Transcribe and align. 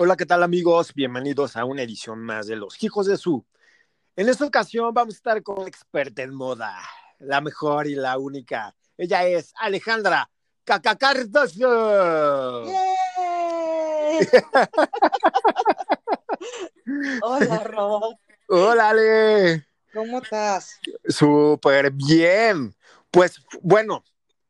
Hola, 0.00 0.16
¿qué 0.16 0.26
tal 0.26 0.42
amigos? 0.42 0.94
Bienvenidos 0.94 1.56
a 1.56 1.64
una 1.64 1.82
edición 1.82 2.20
más 2.20 2.46
de 2.46 2.56
Los 2.56 2.82
Hijos 2.82 3.06
de 3.06 3.16
Su. 3.16 3.44
En 4.14 4.28
esta 4.28 4.44
ocasión 4.44 4.92
vamos 4.92 5.14
a 5.14 5.16
estar 5.16 5.42
con 5.42 5.66
experta 5.66 6.22
en 6.22 6.34
moda, 6.34 6.78
la 7.18 7.40
mejor 7.40 7.86
y 7.86 7.94
la 7.94 8.18
única. 8.18 8.74
Ella 8.96 9.26
es 9.26 9.52
Alejandra 9.56 10.30
Cacacardoso. 10.64 12.64
Hola, 17.22 17.64
Rob. 17.64 18.16
Hola, 18.48 18.90
Ale. 18.90 19.66
¿Cómo 19.94 20.20
estás? 20.20 20.78
Súper 21.06 21.90
bien. 21.90 22.74
Pues 23.10 23.42
bueno, 23.62 24.04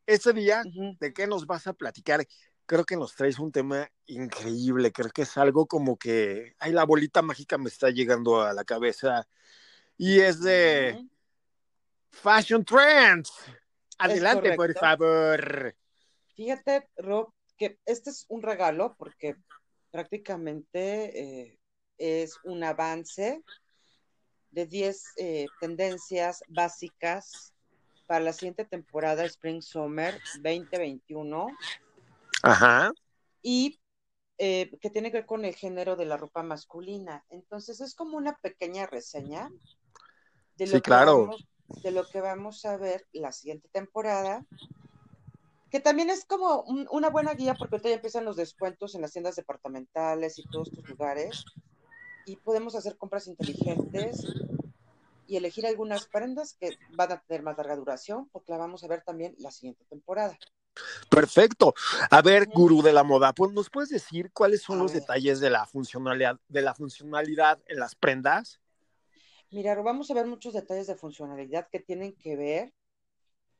ese 0.05 0.33
día. 0.33 0.63
¿de 0.99 1.13
qué 1.13 1.27
nos 1.27 1.45
vas 1.45 1.67
a 1.67 1.73
platicar? 1.73 2.25
Creo 2.65 2.85
que 2.85 2.97
nos 2.97 3.15
traes 3.15 3.39
un 3.39 3.51
tema 3.51 3.89
increíble. 4.05 4.91
Creo 4.91 5.11
que 5.11 5.21
es 5.21 5.37
algo 5.37 5.67
como 5.67 5.97
que, 5.97 6.55
ay, 6.59 6.71
la 6.71 6.83
bolita 6.83 7.21
mágica 7.21 7.57
me 7.57 7.69
está 7.69 7.89
llegando 7.89 8.41
a 8.41 8.53
la 8.53 8.63
cabeza. 8.63 9.27
Y 9.97 10.19
es 10.19 10.41
de. 10.41 11.05
Fashion 12.19 12.63
Trends. 12.63 13.31
Adelante, 13.97 14.53
por 14.55 14.73
favor. 14.73 15.75
Fíjate, 16.35 16.89
Rob, 16.97 17.33
que 17.57 17.79
este 17.85 18.09
es 18.09 18.25
un 18.29 18.41
regalo 18.41 18.95
porque 18.97 19.35
prácticamente 19.91 21.19
eh, 21.19 21.59
es 21.97 22.37
un 22.43 22.63
avance 22.63 23.43
de 24.51 24.65
10 24.65 25.03
eh, 25.17 25.47
tendencias 25.59 26.43
básicas 26.47 27.53
para 28.07 28.21
la 28.21 28.33
siguiente 28.33 28.65
temporada 28.65 29.23
Spring 29.25 29.61
Summer 29.61 30.19
2021 30.41 31.47
Ajá. 32.43 32.91
y 33.41 33.79
eh, 34.37 34.71
que 34.81 34.89
tiene 34.89 35.11
que 35.11 35.17
ver 35.17 35.25
con 35.25 35.45
el 35.45 35.53
género 35.53 35.95
de 35.95 36.05
la 36.05 36.17
ropa 36.17 36.41
masculina. 36.41 37.25
Entonces 37.29 37.81
es 37.81 37.93
como 37.93 38.17
una 38.17 38.37
pequeña 38.37 38.87
reseña 38.87 39.51
de 40.55 40.65
lo, 40.65 40.71
Sí, 40.71 40.77
que, 40.77 40.81
claro. 40.81 41.25
vamos, 41.25 41.45
de 41.83 41.91
lo 41.91 42.07
que 42.07 42.21
vamos 42.21 42.65
a 42.65 42.77
ver 42.77 43.07
la 43.13 43.31
siguiente 43.31 43.69
temporada, 43.69 44.45
que 45.69 45.79
también 45.79 46.09
es 46.09 46.25
como 46.25 46.61
un- 46.63 46.87
una 46.91 47.09
buena 47.09 47.33
guía 47.35 47.53
porque 47.55 47.75
ahorita 47.75 47.89
ya 47.89 47.95
empiezan 47.95 48.25
los 48.25 48.35
descuentos 48.35 48.95
en 48.95 49.01
las 49.01 49.11
tiendas 49.11 49.35
departamentales 49.35 50.39
y 50.39 50.43
todos 50.43 50.69
estos 50.69 50.87
lugares 50.87 51.45
y 52.25 52.37
podemos 52.37 52.75
hacer 52.75 52.97
compras 52.97 53.27
inteligentes 53.27 54.25
y 55.27 55.37
elegir 55.37 55.67
algunas 55.67 56.07
prendas 56.07 56.55
que 56.59 56.75
van 56.89 57.11
a 57.11 57.21
tener 57.21 57.43
más 57.43 57.55
larga 57.57 57.75
duración 57.75 58.27
porque 58.31 58.51
la 58.51 58.57
vamos 58.57 58.83
a 58.83 58.87
ver 58.87 59.03
también 59.03 59.35
la 59.37 59.51
siguiente 59.51 59.85
temporada. 59.89 60.37
Perfecto. 61.09 61.73
A 62.09 62.21
ver, 62.21 62.47
gurú 62.47 62.81
de 62.81 62.93
la 62.93 63.03
moda, 63.03 63.33
pues 63.33 63.51
nos 63.51 63.69
puedes 63.69 63.89
decir 63.89 64.31
cuáles 64.31 64.61
son 64.61 64.79
A 64.79 64.83
los 64.83 64.93
ver. 64.93 65.01
detalles 65.01 65.39
de 65.39 65.49
la 65.49 65.65
funcionalidad, 65.65 66.39
de 66.47 66.61
la 66.61 66.73
funcionalidad 66.73 67.59
en 67.67 67.79
las 67.79 67.95
prendas. 67.95 68.59
Mira, 69.51 69.75
vamos 69.81 70.11
a 70.11 70.13
ver 70.13 70.27
muchos 70.27 70.53
detalles 70.53 70.87
de 70.87 70.95
funcionalidad 70.95 71.67
que 71.71 71.79
tienen 71.79 72.13
que 72.15 72.35
ver 72.35 72.73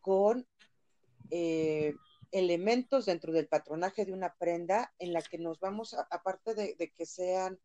con 0.01 0.47
eh, 1.31 1.95
elementos 2.31 3.05
dentro 3.07 3.33
del 3.33 3.47
patronaje 3.47 4.05
de 4.05 4.13
una 4.13 4.33
prenda 4.35 4.93
en 4.99 5.13
la 5.13 5.21
que 5.21 5.37
nos 5.39 5.59
vamos, 5.59 5.93
a- 5.93 6.07
aparte 6.11 6.53
de, 6.53 6.75
de 6.77 6.91
que 6.91 7.05
sean 7.05 7.59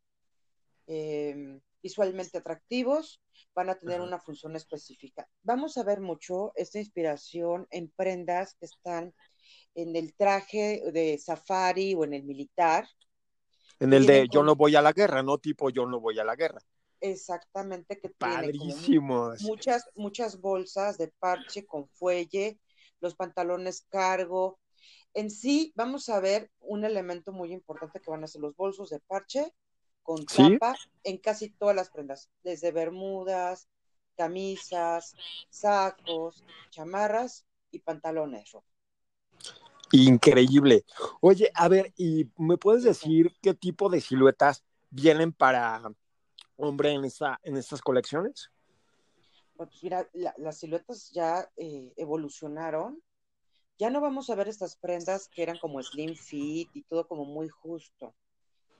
eh, 0.87 1.61
visualmente 1.83 2.39
atractivos, 2.39 3.23
van 3.55 3.69
a 3.71 3.75
tener 3.75 4.01
una 4.01 4.19
función 4.19 4.57
específica. 4.57 5.29
Vamos 5.43 5.77
a 5.77 5.83
ver 5.85 6.01
mucho 6.01 6.53
esta 6.57 6.79
inspiración 6.79 7.67
en 7.71 7.91
prendas 7.91 8.55
que 8.55 8.67
están 8.67 9.15
en 9.75 9.97
el 9.97 10.15
traje 10.15 10.83
de 10.93 11.19
safari 11.19 11.95
o 11.95 12.05
en 12.05 12.15
el 12.15 12.25
militar, 12.25 12.87
En 13.81 13.93
el 13.93 14.07
de 14.07 14.29
yo 14.29 14.43
no 14.43 14.55
voy 14.57 14.77
a 14.77 14.83
la 14.83 14.93
guerra, 14.93 15.23
no 15.23 15.39
tipo 15.39 15.69
yo 15.69 15.85
no 15.85 16.01
voy 16.01 16.19
a 16.19 16.25
la 16.25 16.37
guerra. 16.37 16.61
Exactamente 17.05 18.01
que 18.01 18.09
tiene 18.09 18.17
Padrísimos. 18.19 19.41
muchas, 19.43 19.91
muchas 19.95 20.41
bolsas 20.41 20.97
de 20.97 21.09
parche 21.09 21.67
con 21.67 21.87
fuelle, 21.91 22.59
los 23.01 23.15
pantalones 23.15 23.87
cargo. 23.91 24.59
En 25.13 25.31
sí, 25.31 25.73
vamos 25.77 26.09
a 26.09 26.19
ver 26.21 26.51
un 26.61 26.85
elemento 26.85 27.31
muy 27.33 27.53
importante 27.53 28.01
que 28.01 28.11
van 28.11 28.25
a 28.25 28.27
ser 28.27 28.41
los 28.41 28.57
bolsos 28.57 28.89
de 28.89 29.01
parche 29.01 29.53
con 30.03 30.27
Sí. 30.27 30.53
tapa 30.59 30.77
en 31.03 31.19
casi 31.19 31.51
todas 31.51 31.77
las 31.77 31.91
prendas, 31.91 32.31
desde 32.43 32.73
bermudas, 32.73 33.69
camisas, 34.17 35.15
sacos, 35.51 36.43
chamarras 36.71 37.45
y 37.71 37.81
pantalones. 37.81 38.57
Increíble. 39.93 40.85
Oye, 41.21 41.51
a 41.55 41.69
ver, 41.69 41.93
¿y 41.97 42.31
me 42.39 42.57
puedes 42.57 42.83
decir 42.83 43.33
qué 43.43 43.55
tipo 43.55 43.89
de 43.91 44.01
siluetas 44.01 44.65
vienen 44.91 45.33
para 45.33 45.83
hombre 46.57 46.93
en 46.93 47.05
esta, 47.05 47.39
en 47.43 47.57
estas 47.57 47.81
colecciones? 47.81 48.51
Bueno, 49.57 49.71
pues 49.71 49.83
mira, 49.83 50.09
la- 50.13 50.35
las 50.39 50.59
siluetas 50.59 51.11
ya 51.13 51.49
eh, 51.57 51.93
evolucionaron. 51.97 53.03
Ya 53.79 53.91
no 53.91 54.01
vamos 54.01 54.31
a 54.31 54.35
ver 54.35 54.49
estas 54.49 54.77
prendas 54.77 55.29
que 55.29 55.43
eran 55.43 55.59
como 55.59 55.83
slim 55.83 56.15
fit 56.15 56.69
y 56.75 56.83
todo 56.83 57.07
como 57.07 57.25
muy 57.25 57.49
justo. 57.49 58.15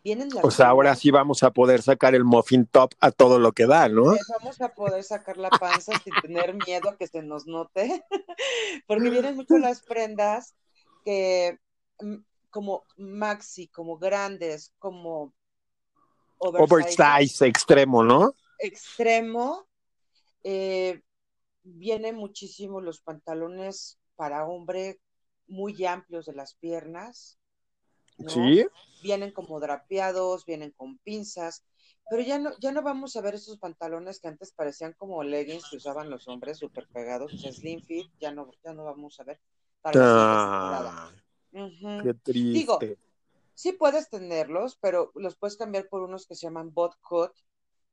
Vienen 0.05 0.29
las 0.29 0.45
O 0.45 0.51
sea, 0.51 0.69
ahora 0.69 0.95
sí 0.95 1.11
vamos 1.11 1.43
a 1.43 1.51
poder 1.51 1.81
sacar 1.83 2.15
el 2.15 2.25
muffin 2.25 2.67
top 2.67 2.93
a 3.01 3.11
todo 3.11 3.39
lo 3.39 3.53
que 3.53 3.67
da, 3.67 3.89
¿no? 3.89 4.15
Vamos 4.39 4.61
a 4.61 4.69
poder 4.75 5.03
sacar 5.03 5.37
la 5.39 5.51
panza 5.51 5.93
sin 6.05 6.15
tener 6.23 6.55
miedo 6.55 6.91
a 6.91 6.97
que 6.97 7.07
se 7.07 7.23
nos 7.23 7.47
note, 7.47 8.05
porque 8.87 9.11
vienen 9.11 9.35
mucho 9.37 9.57
las 9.59 9.81
prendas 9.83 10.55
que 11.05 11.59
mm, 12.01 12.17
como 12.51 12.85
maxi, 12.97 13.67
como 13.69 13.97
grandes, 13.99 14.73
como 14.79 15.33
oversize, 16.39 17.03
Oversize 17.03 17.47
extremo, 17.47 18.03
¿no? 18.03 18.35
extremo. 18.59 19.67
Eh, 20.43 21.03
vienen 21.63 22.17
muchísimo 22.17 22.81
los 22.81 23.01
pantalones 23.01 23.99
para 24.17 24.47
hombre 24.47 25.01
muy 25.47 25.85
amplios 25.85 26.27
de 26.27 26.35
las 26.35 26.55
piernas, 26.55 27.39
¿no? 28.19 28.31
Sí. 28.31 28.67
vienen 29.03 29.33
como 29.33 29.61
drapeados, 29.61 30.45
vienen 30.45 30.73
con 30.77 30.99
pinzas, 30.99 31.65
pero 32.11 32.23
ya 32.23 32.39
no, 32.39 32.51
ya 32.61 32.73
no 32.73 32.83
vamos 32.83 33.17
a 33.17 33.23
ver 33.23 33.35
esos 33.35 33.59
pantalones 33.59 34.21
que 34.21 34.29
antes 34.29 34.53
parecían 34.53 34.95
como 34.97 35.23
leggings 35.23 35.69
que 35.71 35.77
usaban 35.77 36.11
los 36.11 36.29
hombres 36.29 36.59
súper 36.59 36.87
pegados, 36.89 37.33
o 37.33 37.39
sea, 37.39 37.53
slim 37.53 37.83
fit, 37.83 38.07
ya 38.21 38.33
no, 38.33 38.51
ya 38.63 38.73
no 38.73 38.85
vamos 38.85 39.19
a 39.21 39.25
ver 39.25 39.41
Ah, 39.85 41.11
qué 41.53 42.15
Digo, 42.33 42.79
triste. 42.79 42.99
Sí 43.55 43.73
puedes 43.73 44.09
tenerlos, 44.11 44.77
pero 44.81 45.11
los 45.15 45.37
puedes 45.37 45.57
cambiar 45.57 45.89
por 45.89 46.03
unos 46.03 46.27
que 46.27 46.35
se 46.35 46.47
llaman 46.47 46.73
bot 46.73 46.95
cut, 47.01 47.33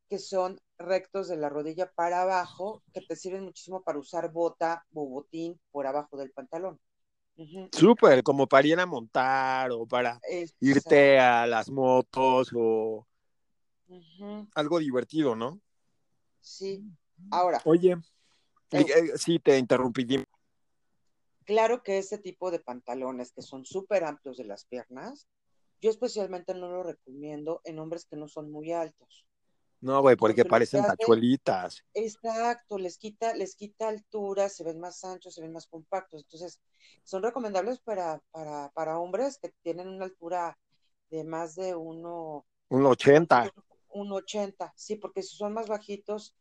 que 0.09 0.19
son 0.19 0.59
rectos 0.77 1.27
de 1.29 1.37
la 1.37 1.49
rodilla 1.49 1.91
para 1.93 2.23
abajo, 2.23 2.83
que 2.93 3.01
te 3.01 3.15
sirven 3.15 3.45
muchísimo 3.45 3.81
para 3.81 3.99
usar 3.99 4.31
bota 4.31 4.85
o 4.93 5.05
botín 5.05 5.59
por 5.71 5.87
abajo 5.87 6.17
del 6.17 6.31
pantalón. 6.31 6.79
Ujú. 7.37 7.69
Súper, 7.71 8.21
como 8.23 8.47
para 8.47 8.67
ir 8.67 8.79
a 8.79 8.85
montar 8.85 9.71
o 9.71 9.85
para 9.87 10.19
irte 10.59 11.19
a 11.19 11.47
las 11.47 11.69
motos 11.69 12.51
o 12.53 13.07
algo 14.53 14.79
divertido, 14.79 15.35
¿no? 15.35 15.61
Sí. 16.41 16.83
Ahora, 17.29 17.61
Oye, 17.63 17.97
Eh. 18.71 18.85
eh, 18.87 19.17
sí, 19.17 19.39
te 19.39 19.57
interrumpí. 19.57 20.03
dime. 20.03 20.25
Claro 21.45 21.83
que 21.83 21.97
ese 21.97 22.17
tipo 22.17 22.51
de 22.51 22.59
pantalones 22.59 23.31
que 23.33 23.41
son 23.41 23.65
súper 23.65 24.03
amplios 24.03 24.37
de 24.37 24.45
las 24.45 24.65
piernas, 24.65 25.27
yo 25.81 25.89
especialmente 25.89 26.53
no 26.53 26.69
lo 26.69 26.83
recomiendo 26.83 27.61
en 27.63 27.79
hombres 27.79 28.05
que 28.05 28.15
no 28.15 28.27
son 28.27 28.51
muy 28.51 28.71
altos. 28.71 29.25
No, 29.81 29.99
güey, 30.01 30.15
porque 30.15 30.45
parecen 30.45 30.83
tachuelitas. 30.83 31.83
Exacto, 31.95 32.77
les 32.77 32.99
quita, 32.99 33.33
les 33.33 33.55
quita 33.55 33.87
altura, 33.87 34.47
se 34.47 34.63
ven 34.63 34.79
más 34.79 35.03
anchos, 35.03 35.33
se 35.33 35.41
ven 35.41 35.51
más 35.51 35.65
compactos. 35.65 36.21
Entonces, 36.21 36.61
son 37.03 37.23
recomendables 37.23 37.79
para, 37.79 38.21
para, 38.29 38.69
para 38.75 38.99
hombres 38.99 39.39
que 39.39 39.51
tienen 39.63 39.87
una 39.87 40.05
altura 40.05 40.57
de 41.09 41.23
más 41.23 41.55
de 41.55 41.73
uno, 41.73 42.45
Un 42.69 42.85
80. 42.85 43.51
un 43.89 44.11
80. 44.11 44.71
Sí, 44.75 44.97
porque 44.97 45.23
si 45.23 45.35
son 45.35 45.53
más 45.53 45.67
bajitos, 45.67 46.35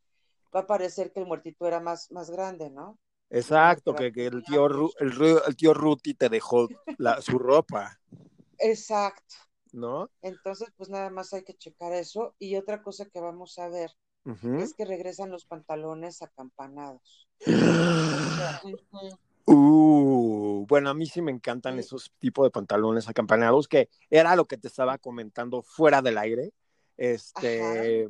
va 0.54 0.60
a 0.60 0.66
parecer 0.66 1.10
que 1.10 1.20
el 1.20 1.26
muertito 1.26 1.66
era 1.66 1.81
más, 1.81 2.10
más 2.12 2.31
grande, 2.31 2.69
¿no? 2.69 2.98
Exacto, 3.31 3.94
que, 3.94 4.12
que 4.12 4.26
el 4.26 4.43
tío 4.43 4.66
el, 4.66 5.40
el 5.46 5.56
tío 5.56 5.72
Ruti 5.72 6.14
te 6.14 6.28
dejó 6.28 6.69
la, 6.98 7.22
su 7.22 7.38
ropa, 7.38 8.00
Exacto. 8.60 9.34
¿no? 9.72 10.10
Entonces, 10.22 10.68
pues 10.76 10.88
nada 10.90 11.10
más 11.10 11.32
hay 11.32 11.42
que 11.42 11.54
checar 11.54 11.92
eso. 11.92 12.34
Y 12.38 12.56
otra 12.56 12.82
cosa 12.82 13.06
que 13.06 13.20
vamos 13.20 13.58
a 13.58 13.68
ver 13.68 13.90
es 14.58 14.74
que 14.74 14.84
regresan 14.84 15.30
los 15.30 15.44
pantalones 15.44 16.22
acampanados. 16.22 17.28
Uh, 19.52 20.64
bueno, 20.68 20.90
a 20.90 20.94
mí 20.94 21.06
sí 21.06 21.22
me 21.22 21.32
encantan 21.32 21.76
esos 21.80 22.12
tipos 22.20 22.46
de 22.46 22.52
pantalones 22.52 23.08
acampanados, 23.08 23.66
que 23.66 23.88
era 24.08 24.36
lo 24.36 24.44
que 24.44 24.56
te 24.56 24.68
estaba 24.68 24.96
comentando 24.98 25.62
fuera 25.62 26.02
del 26.02 26.18
aire. 26.18 26.52
Este, 26.96 28.08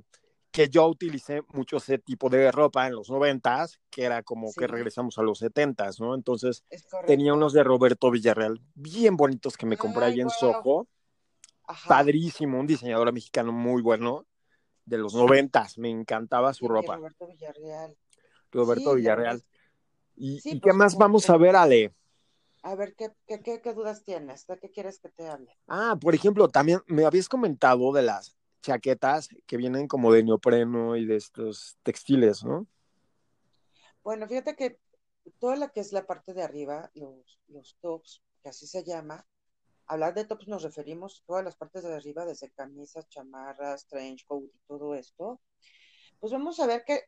que 0.51 0.69
yo 0.69 0.87
utilicé 0.87 1.43
mucho 1.53 1.77
ese 1.77 1.99
tipo 1.99 2.29
de 2.29 2.51
ropa 2.51 2.87
en 2.87 2.95
los 2.95 3.09
noventas, 3.09 3.81
que 3.89 4.05
era 4.05 4.23
como 4.23 4.53
que 4.53 4.67
regresamos 4.67 5.19
a 5.19 5.23
los 5.23 5.39
setentas, 5.39 6.01
¿no? 6.01 6.15
Entonces 6.15 6.65
tenía 7.07 7.33
unos 7.35 7.53
de 7.53 7.63
Roberto 7.63 8.11
Villarreal 8.11 8.61
bien 8.75 9.17
bonitos 9.17 9.57
que 9.57 9.67
me 9.67 9.77
compré 9.77 10.07
ahí 10.07 10.21
en 10.21 10.31
Soho. 10.31 10.89
Padrísimo, 11.87 12.59
un 12.59 12.67
diseñador 12.67 13.13
mexicano 13.13 13.53
muy 13.53 13.81
bueno 13.81 14.27
de 14.85 14.99
los 14.99 15.15
noventas, 15.15 15.79
me 15.79 15.89
encantaba 15.89 16.53
su 16.53 16.67
ropa. 16.67 16.97
Roberto 16.97 17.29
Villarreal. 17.29 17.97
Roberto 18.51 18.95
Villarreal. 18.95 19.45
¿Y, 20.17 20.41
qué 20.43 20.59
pues, 20.61 20.75
más 20.75 20.97
vamos 20.97 21.31
a 21.31 21.37
ver, 21.37 21.55
Ale? 21.55 21.95
A 22.63 22.75
ver, 22.75 22.95
¿qué, 22.95 23.11
qué, 23.27 23.61
qué, 23.63 23.73
dudas 23.73 24.03
tienes? 24.03 24.47
¿De 24.47 24.59
qué 24.59 24.71
quieres 24.71 24.99
que 24.99 25.09
te 25.09 25.29
hable? 25.29 25.57
Ah, 25.69 25.97
por 25.99 26.15
ejemplo, 26.15 26.49
también 26.49 26.81
me 26.87 27.07
habías 27.07 27.29
comentado 27.29 27.93
de 27.93 28.03
las 28.03 28.37
chaquetas 28.61 29.29
que 29.47 29.57
vienen 29.57 29.89
como 29.89 30.13
de 30.13 30.23
neopreno 30.23 30.97
y 30.97 31.07
de 31.07 31.17
estos 31.17 31.79
textiles, 31.83 32.45
¿no? 32.45 32.67
Bueno, 34.03 34.27
fíjate 34.27 34.57
que 34.57 34.79
toda 35.39 35.57
la 35.57 35.69
que 35.69 35.81
es 35.81 35.93
la 35.93 36.07
parte 36.07 36.35
de 36.35 36.43
arriba, 36.43 36.91
los, 36.95 37.41
los 37.49 37.77
tops, 37.81 38.23
que 38.43 38.49
así 38.49 38.67
se 38.67 38.85
llama, 38.85 39.27
hablar 39.87 40.15
de 40.15 40.25
tops 40.25 40.49
nos 40.49 40.63
referimos 40.63 41.21
a 41.21 41.27
todas 41.27 41.45
las 41.45 41.57
partes 41.57 41.83
de 41.83 41.95
arriba, 41.95 42.25
desde 42.25 42.51
camisas, 42.51 43.09
chamarras, 43.09 43.87
trench 43.87 44.25
coat 44.27 44.45
y 44.45 44.59
todo 44.67 44.95
esto. 44.95 45.41
Pues 46.19 46.33
vamos 46.33 46.61
a 46.61 46.67
ver 46.67 46.85
que 46.85 47.05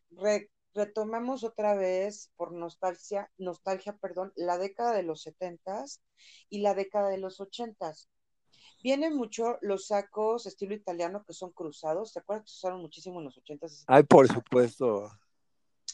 retomamos 0.75 1.44
otra 1.44 1.75
vez 1.75 2.31
por 2.37 2.52
nostalgia, 2.52 3.31
nostalgia, 3.38 3.96
perdón, 3.96 4.32
la 4.37 4.58
década 4.58 4.93
de 4.93 5.02
los 5.02 5.22
setentas 5.22 6.02
y 6.49 6.60
la 6.60 6.75
década 6.75 7.08
de 7.08 7.19
los 7.19 7.40
ochentas. 7.40 8.08
Vienen 8.82 9.14
mucho 9.17 9.58
los 9.61 9.87
sacos 9.87 10.46
estilo 10.46 10.75
italiano 10.75 11.25
que 11.25 11.32
son 11.32 11.52
cruzados. 11.52 12.12
¿Te 12.12 12.19
acuerdas 12.19 12.44
que 12.44 12.50
se 12.50 12.56
usaron 12.56 12.81
muchísimo 12.81 13.20
en 13.20 13.26
los 13.26 13.38
ochentas? 13.38 13.84
Ay, 13.87 14.02
por 14.02 14.26
supuesto. 14.26 15.08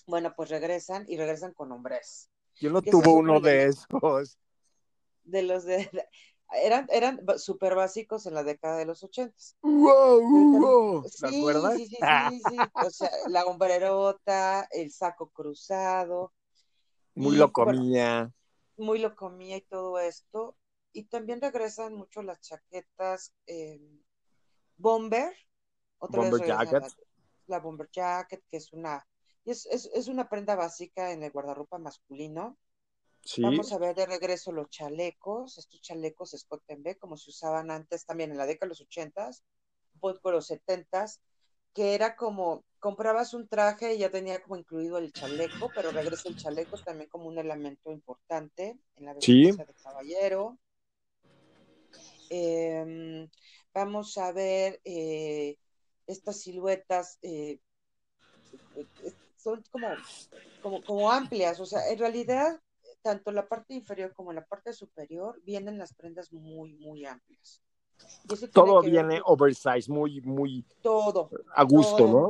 Bueno, 0.07 0.33
pues 0.35 0.49
regresan 0.49 1.05
y 1.07 1.19
regresan 1.19 1.53
con 1.53 1.71
hombres. 1.71 2.31
Yo 2.57 2.71
no 2.71 2.81
tuve 2.81 3.09
uno 3.09 3.41
de 3.41 3.67
esos. 3.67 4.39
De 5.23 5.43
los 5.43 5.65
de, 5.65 5.91
eran, 6.65 6.87
eran 6.91 7.21
súper 7.37 7.75
básicos 7.75 8.25
en 8.25 8.33
la 8.33 8.43
década 8.43 8.79
de 8.79 8.87
los 8.87 9.05
ochentas. 9.05 9.59
Wow, 9.61 11.05
¿Te 11.21 11.27
acuerdas? 11.27 11.77
Sí, 11.77 11.87
sí, 11.89 11.97
sí, 11.97 12.43
sí, 12.49 12.57
O 12.73 12.91
sea, 12.91 13.11
la 13.29 13.45
hombrerota, 13.45 14.67
el 14.71 14.91
saco 14.91 15.29
cruzado. 15.29 16.33
Muy 17.15 17.37
lo 17.37 17.53
comía. 17.53 18.33
muy 18.79 18.99
lo 18.99 19.15
comía 19.15 19.59
y 19.59 19.63
todo 19.63 19.99
esto 19.99 20.57
y 20.99 21.05
también 21.05 21.41
regresan 21.41 21.95
mucho 21.95 22.23
las 22.23 22.41
chaquetas 22.41 23.33
eh, 23.47 23.81
bomber, 24.77 25.33
otra 25.99 26.23
bomber 26.23 26.41
vez 26.41 26.49
jacket. 26.49 26.83
La, 27.47 27.61
bomber 27.61 27.89
jacket, 27.89 28.43
que 28.51 28.57
es 28.57 28.73
una, 28.73 29.07
es, 29.45 29.67
es, 29.67 29.89
es, 29.95 30.09
una 30.09 30.29
prenda 30.29 30.57
básica 30.57 31.13
en 31.13 31.23
el 31.23 31.31
guardarropa 31.31 31.79
masculino. 31.79 32.59
Sí. 33.21 33.43
Vamos 33.43 33.73
a 33.73 33.79
ver 33.79 33.95
de 33.95 34.07
regreso 34.07 34.51
los 34.51 34.71
chalecos, 34.71 35.57
estos 35.57 35.81
chalecos 35.81 36.35
Scott 36.37 36.65
B, 36.67 36.97
como 36.99 37.17
se 37.17 37.31
usaban 37.31 37.71
antes 37.71 38.05
también 38.05 38.33
en 38.33 38.39
la 38.39 38.47
década 38.47 38.67
de 38.67 38.71
los 38.71 38.81
ochentas, 38.81 39.45
por 40.01 40.21
los 40.25 40.49
setentas, 40.49 41.21
que 41.75 41.95
era 41.95 42.17
como, 42.17 42.65
comprabas 42.81 43.35
un 43.35 43.47
traje 43.47 43.95
y 43.95 43.99
ya 43.99 44.11
tenía 44.11 44.43
como 44.43 44.57
incluido 44.57 44.99
el 44.99 45.13
chaleco, 45.13 45.71
pero 45.73 45.93
regresa 45.93 46.29
el 46.29 46.37
chaleco 46.37 46.77
también 46.79 47.09
como 47.09 47.29
un 47.29 47.39
elemento 47.39 47.93
importante 47.93 48.81
en 48.97 49.05
la 49.05 49.15
vestimenta 49.15 49.65
de 49.65 49.75
caballero. 49.75 50.59
Em, 52.31 53.29
vamos 53.73 54.17
a 54.19 54.33
ver 54.33 54.81
eh, 54.85 55.57
estas 56.07 56.41
siluetas, 56.41 57.19
eh, 57.23 57.61
son 59.37 59.63
como, 59.71 59.89
como, 60.63 60.83
como 60.83 61.11
amplias, 61.11 61.61
o 61.61 61.67
sea, 61.67 61.89
en 61.91 61.99
realidad, 61.99 62.61
tanto 63.03 63.31
la 63.31 63.49
parte 63.49 63.75
inferior 63.75 64.13
como 64.13 64.33
la 64.33 64.45
parte 64.45 64.73
superior 64.73 65.41
vienen 65.45 65.79
las 65.79 65.95
prendas 65.95 66.33
muy, 66.33 66.75
muy 66.75 67.05
amplias. 67.05 67.63
Todo 68.53 68.83
viene 68.83 69.21
oversize, 69.25 69.91
muy, 69.91 70.21
muy 70.21 70.65
todo, 70.83 71.31
a 71.55 71.65
gusto, 71.65 72.07
¿no? 72.07 72.29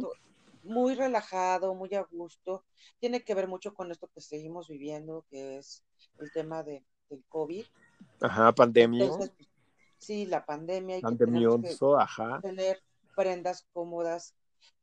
muy 0.68 0.94
relajado, 0.94 1.74
muy 1.74 1.94
a 1.94 2.02
gusto. 2.02 2.64
Tiene 2.98 3.22
que 3.22 3.34
ver 3.34 3.48
mucho 3.48 3.74
con 3.74 3.90
esto 3.90 4.08
que 4.14 4.20
seguimos 4.20 4.68
viviendo, 4.68 5.24
que 5.30 5.58
es 5.58 5.82
el 6.18 6.30
tema 6.30 6.62
de, 6.62 6.84
del 7.08 7.24
COVID. 7.28 7.64
Ajá, 8.20 8.52
pandemia. 8.52 9.10
Sí, 9.98 10.26
la 10.26 10.44
pandemia. 10.44 10.98
Y 10.98 11.02
que 11.02 11.76
ajá. 11.98 12.40
Tener 12.40 12.82
prendas 13.14 13.66
cómodas, 13.72 14.34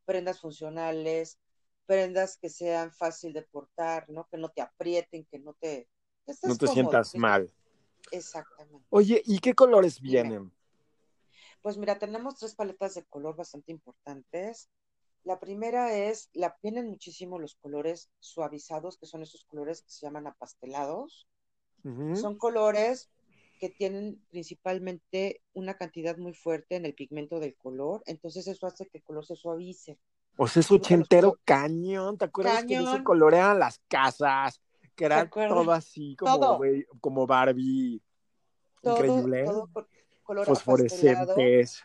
prendas 0.06 0.42
funcionales, 0.42 1.40
prendas 1.86 2.38
que 2.38 2.50
sean 2.50 2.92
fácil 2.92 3.34
de 3.34 3.44
portar, 3.44 4.10
¿no? 4.10 4.28
Que 4.28 4.38
no 4.38 4.50
te 4.50 4.62
aprieten, 4.62 5.26
que 5.26 5.40
no 5.40 5.54
te... 5.54 5.88
no 6.44 6.56
te 6.56 6.68
sientas 6.68 7.16
mal. 7.16 7.52
Exactamente. 8.12 8.86
Oye, 8.90 9.22
¿y 9.26 9.40
qué 9.40 9.54
colores 9.54 10.00
vienen? 10.00 10.52
Pues 11.62 11.78
mira, 11.78 11.98
tenemos 11.98 12.36
tres 12.38 12.56
paletas 12.56 12.94
de 12.96 13.06
color 13.06 13.36
bastante 13.36 13.72
importantes. 13.72 14.70
La 15.24 15.40
primera 15.40 15.96
es, 15.96 16.30
la, 16.34 16.56
vienen 16.62 16.88
muchísimo 16.88 17.40
los 17.40 17.56
colores 17.56 18.12
suavizados, 18.20 18.98
que 18.98 19.08
son 19.08 19.24
esos 19.24 19.46
colores 19.46 19.82
que 19.82 19.90
se 19.90 20.06
llaman 20.06 20.28
apastelados. 20.28 21.28
Son 22.16 22.36
colores 22.38 23.12
que 23.60 23.70
tienen 23.70 24.22
principalmente 24.30 25.42
una 25.54 25.76
cantidad 25.76 26.18
muy 26.18 26.34
fuerte 26.34 26.76
en 26.76 26.86
el 26.86 26.94
pigmento 26.94 27.40
del 27.40 27.56
color, 27.56 28.04
entonces 28.06 28.48
eso 28.48 28.68
hace 28.68 28.88
que 28.88 29.00
el 29.00 29.04
color 29.04 29.26
se 29.26 29.36
suavice. 29.36 29.98
O 30.38 30.48
sea, 30.48 30.62
es 30.62 30.72
ochentero 30.72 31.40
cañón, 31.46 32.18
¿te 32.18 32.26
acuerdas 32.26 32.66
que 32.66 32.78
se 32.78 33.04
colorean 33.04 33.60
las 33.60 33.80
casas? 33.88 34.62
Que 34.96 35.06
era 35.06 35.30
todo 35.30 35.72
así 35.72 36.16
como, 36.18 36.60
como 37.02 37.28
Barbie. 37.28 38.02
Increíble. 38.84 39.46
Todo 39.46 39.70
Fosforescentes. 40.46 41.84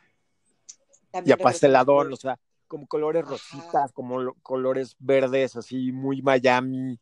Y 1.25 1.33
apastelador, 1.33 2.13
o 2.13 2.17
sea, 2.17 2.39
como 2.69 2.87
colores 2.87 3.25
rositas, 3.25 3.93
como 3.93 4.35
colores 4.43 4.97
verdes, 5.01 5.57
así 5.57 5.91
muy 5.91 6.23
Miami 6.23 6.99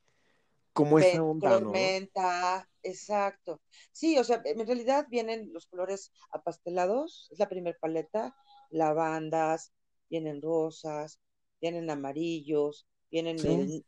como 0.78 1.00
esa 1.00 1.20
onda, 1.20 1.60
¿no? 1.60 1.72
menta, 1.72 2.68
exacto. 2.84 3.60
Sí, 3.90 4.16
o 4.16 4.22
sea, 4.22 4.40
en 4.44 4.64
realidad 4.64 5.06
vienen 5.10 5.52
los 5.52 5.66
colores 5.66 6.12
apastelados, 6.30 7.26
es 7.32 7.40
la 7.40 7.48
primera 7.48 7.76
paleta, 7.80 8.36
lavandas, 8.70 9.72
vienen 10.08 10.40
rosas, 10.40 11.18
vienen 11.60 11.90
amarillos, 11.90 12.86
vienen 13.10 13.38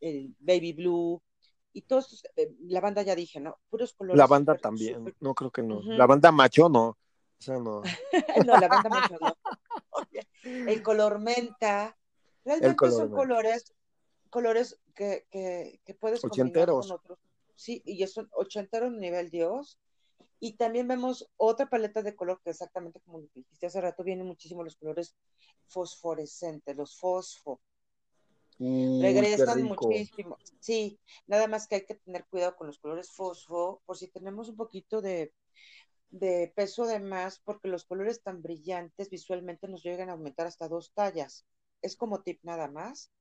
el, 0.01 0.35
baby 0.39 0.73
blue, 0.73 1.21
y 1.71 1.83
todos, 1.83 2.25
eh, 2.35 2.51
la 2.67 2.81
banda 2.81 3.03
ya 3.03 3.15
dije, 3.15 3.39
¿no? 3.39 3.57
Puros 3.69 3.93
colores. 3.93 4.17
La 4.17 4.27
banda 4.27 4.57
también, 4.57 5.15
no 5.21 5.33
creo 5.33 5.49
que 5.49 5.63
no. 5.63 5.81
La 5.81 6.05
banda 6.05 6.33
macho 6.33 6.67
no. 6.67 6.87
O 6.89 6.97
sea, 7.39 7.57
no. 7.57 7.81
no, 8.45 8.57
la 8.57 8.67
banda 8.67 8.89
macho 8.89 9.15
no. 9.21 9.37
El 10.67 10.83
color 10.83 11.19
menta. 11.19 11.97
Realmente 12.43 12.91
son 12.91 13.11
colores 13.11 13.73
colores 14.31 14.79
que, 14.95 15.27
que, 15.29 15.79
que 15.85 15.93
puedes 15.93 16.21
combinar 16.21 16.69
con 16.69 16.91
otros. 16.91 17.19
Sí, 17.55 17.83
y 17.85 18.01
es 18.01 18.17
un 18.17 18.27
ochentero 18.31 18.89
nivel 18.89 19.29
Dios. 19.29 19.77
Y 20.43 20.53
también 20.53 20.87
vemos 20.87 21.29
otra 21.37 21.69
paleta 21.69 22.01
de 22.01 22.15
color 22.15 22.41
que 22.43 22.49
exactamente 22.49 22.99
como 23.01 23.21
dijiste 23.35 23.67
hace 23.67 23.79
rato, 23.79 24.03
vienen 24.03 24.25
muchísimo 24.25 24.63
los 24.63 24.75
colores 24.75 25.15
fosforescentes, 25.67 26.75
los 26.75 26.97
fosfo. 26.97 27.61
Regresan 28.57 29.61
muchísimo. 29.61 30.39
Sí, 30.59 30.99
nada 31.27 31.47
más 31.47 31.67
que 31.67 31.75
hay 31.75 31.85
que 31.85 31.93
tener 31.93 32.25
cuidado 32.25 32.55
con 32.55 32.65
los 32.65 32.79
colores 32.79 33.11
fosfo, 33.11 33.83
por 33.85 33.97
si 33.97 34.07
tenemos 34.07 34.49
un 34.49 34.55
poquito 34.55 34.99
de, 35.01 35.31
de 36.09 36.51
peso 36.55 36.87
de 36.87 36.99
más, 36.99 37.39
porque 37.39 37.67
los 37.67 37.85
colores 37.85 38.23
tan 38.23 38.41
brillantes 38.41 39.11
visualmente 39.11 39.67
nos 39.67 39.83
llegan 39.83 40.09
a 40.09 40.13
aumentar 40.13 40.47
hasta 40.47 40.67
dos 40.67 40.91
tallas. 40.93 41.45
Es 41.83 41.95
como 41.95 42.23
tip 42.23 42.39
nada 42.41 42.67
más. 42.67 43.11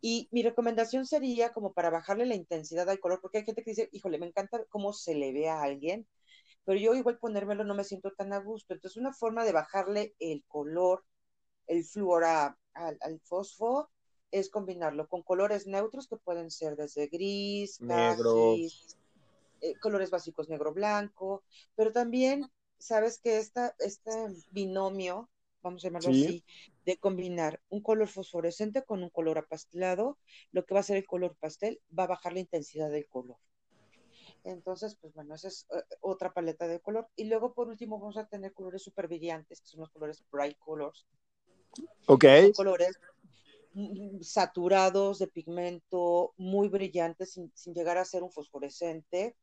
Y 0.00 0.28
mi 0.30 0.42
recomendación 0.42 1.06
sería 1.06 1.52
como 1.52 1.72
para 1.72 1.90
bajarle 1.90 2.26
la 2.26 2.34
intensidad 2.34 2.88
al 2.88 3.00
color, 3.00 3.20
porque 3.20 3.38
hay 3.38 3.44
gente 3.44 3.62
que 3.62 3.70
dice, 3.70 3.88
híjole, 3.92 4.18
me 4.18 4.26
encanta 4.26 4.64
cómo 4.68 4.92
se 4.92 5.14
le 5.14 5.32
ve 5.32 5.48
a 5.48 5.62
alguien, 5.62 6.06
pero 6.64 6.78
yo 6.78 6.94
igual 6.94 7.18
ponérmelo 7.18 7.64
no 7.64 7.74
me 7.74 7.84
siento 7.84 8.12
tan 8.12 8.32
a 8.32 8.38
gusto. 8.38 8.74
Entonces, 8.74 8.96
una 8.96 9.12
forma 9.12 9.44
de 9.44 9.52
bajarle 9.52 10.14
el 10.18 10.44
color, 10.48 11.04
el 11.66 11.84
flúor 11.84 12.24
al, 12.24 12.56
al 12.74 13.20
fósforo, 13.20 13.90
es 14.30 14.50
combinarlo 14.50 15.08
con 15.08 15.22
colores 15.22 15.66
neutros 15.66 16.08
que 16.08 16.16
pueden 16.16 16.50
ser 16.50 16.76
desde 16.76 17.06
gris, 17.06 17.80
negro, 17.80 18.56
eh, 19.60 19.74
colores 19.80 20.10
básicos 20.10 20.48
negro-blanco, 20.48 21.42
pero 21.74 21.92
también 21.92 22.50
sabes 22.78 23.18
que 23.18 23.38
esta, 23.38 23.74
este 23.78 24.10
binomio 24.50 25.30
vamos 25.66 25.84
a 25.84 25.88
llamarlo 25.88 26.10
así, 26.10 26.44
de 26.84 26.96
combinar 26.96 27.60
un 27.68 27.82
color 27.82 28.08
fosforescente 28.08 28.84
con 28.84 29.02
un 29.02 29.10
color 29.10 29.38
apastelado, 29.38 30.18
lo 30.52 30.64
que 30.64 30.74
va 30.74 30.80
a 30.80 30.84
ser 30.84 30.96
el 30.96 31.06
color 31.06 31.36
pastel 31.36 31.80
va 31.96 32.04
a 32.04 32.08
bajar 32.08 32.32
la 32.32 32.40
intensidad 32.40 32.90
del 32.90 33.06
color. 33.08 33.36
Entonces, 34.44 34.96
pues 35.00 35.12
bueno, 35.12 35.34
esa 35.34 35.48
es 35.48 35.66
eh, 35.74 35.82
otra 36.00 36.32
paleta 36.32 36.68
de 36.68 36.80
color. 36.80 37.08
Y 37.16 37.24
luego, 37.24 37.52
por 37.52 37.66
último, 37.66 37.98
vamos 37.98 38.16
a 38.16 38.26
tener 38.26 38.52
colores 38.52 38.82
súper 38.82 39.08
brillantes, 39.08 39.60
que 39.60 39.66
son 39.66 39.80
los 39.80 39.90
colores 39.90 40.22
bright 40.30 40.56
colors. 40.58 41.04
Ok. 42.06 42.24
Son 42.24 42.52
colores 42.52 42.96
mm, 43.72 44.20
saturados 44.20 45.18
de 45.18 45.26
pigmento, 45.26 46.32
muy 46.36 46.68
brillantes, 46.68 47.32
sin, 47.32 47.50
sin 47.56 47.74
llegar 47.74 47.98
a 47.98 48.04
ser 48.04 48.22
un 48.22 48.30
fosforescente. 48.30 49.36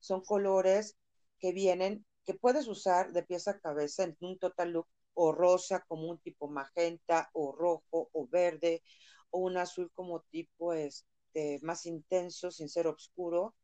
Son 0.00 0.22
colores 0.22 0.96
que 1.38 1.52
vienen, 1.52 2.04
que 2.24 2.34
puedes 2.34 2.66
usar 2.66 3.12
de 3.12 3.22
pieza 3.22 3.52
a 3.52 3.60
cabeza 3.60 4.02
en 4.02 4.16
un 4.20 4.38
total 4.40 4.72
look 4.72 4.88
o 5.20 5.32
rosa 5.32 5.84
como 5.88 6.08
un 6.08 6.18
tipo 6.18 6.48
magenta 6.48 7.28
o 7.32 7.50
rojo 7.50 8.08
o 8.12 8.28
verde 8.28 8.84
o 9.30 9.40
un 9.40 9.56
azul 9.56 9.90
como 9.92 10.20
tipo 10.30 10.72
este 10.72 11.58
más 11.62 11.86
intenso 11.86 12.52
sin 12.52 12.68
ser 12.68 12.86
oscuro. 12.86 13.54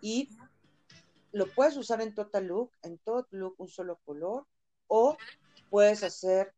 Y 0.00 0.30
lo 1.32 1.46
puedes 1.52 1.76
usar 1.76 2.00
en 2.00 2.14
total 2.14 2.46
look, 2.46 2.72
en 2.82 2.96
todo 2.98 3.26
look 3.30 3.54
un 3.58 3.68
solo 3.68 4.00
color, 4.04 4.46
o 4.86 5.18
puedes 5.68 6.02
hacer 6.02 6.54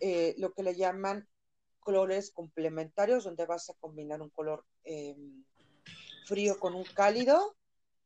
eh, 0.00 0.34
lo 0.38 0.54
que 0.54 0.62
le 0.62 0.74
llaman 0.74 1.28
colores 1.80 2.30
complementarios, 2.30 3.24
donde 3.24 3.44
vas 3.44 3.68
a 3.68 3.74
combinar 3.74 4.22
un 4.22 4.30
color 4.30 4.64
em, 4.84 5.44
frío 6.24 6.58
con 6.58 6.74
un 6.74 6.84
cálido, 6.84 7.56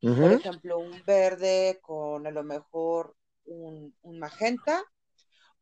por 0.01 0.31
ejemplo, 0.31 0.79
un 0.79 1.01
verde 1.05 1.79
con 1.81 2.27
a 2.27 2.31
lo 2.31 2.43
mejor 2.43 3.15
un, 3.45 3.95
un 4.03 4.19
magenta, 4.19 4.83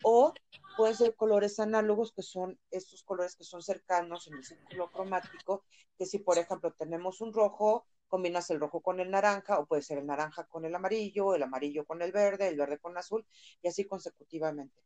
o 0.04 0.34
puede 0.78 0.94
ser 0.94 1.16
colores 1.16 1.60
análogos, 1.60 2.12
que 2.14 2.22
son 2.22 2.60
estos 2.72 3.04
colores 3.04 3.36
que 3.36 3.44
son 3.44 3.62
cercanos 3.62 4.28
en 4.28 4.36
el 4.36 4.44
círculo 4.44 4.92
cromático, 4.92 5.64
que 5.98 6.06
si 6.06 6.20
por 6.20 6.38
ejemplo 6.38 6.74
tenemos 6.74 7.22
un 7.22 7.34
rojo, 7.34 7.86
combinas 8.08 8.50
el 8.50 8.60
rojo 8.60 8.82
con 8.82 9.00
el 9.00 9.10
naranja, 9.10 9.60
o 9.60 9.66
puede 9.66 9.82
ser 9.82 9.98
el 9.98 10.06
naranja 10.06 10.46
con 10.46 10.66
el 10.66 10.76
amarillo, 10.76 11.36
el 11.36 11.44
amarillo 11.44 11.86
con 11.86 12.02
el 12.02 12.12
verde, 12.12 12.48
el 12.48 12.58
verde 12.58 12.78
con 12.78 12.92
el 12.92 13.00
azul, 13.00 13.26
y 13.62 13.68
así 13.68 13.86
consecutivamente. 13.86 14.84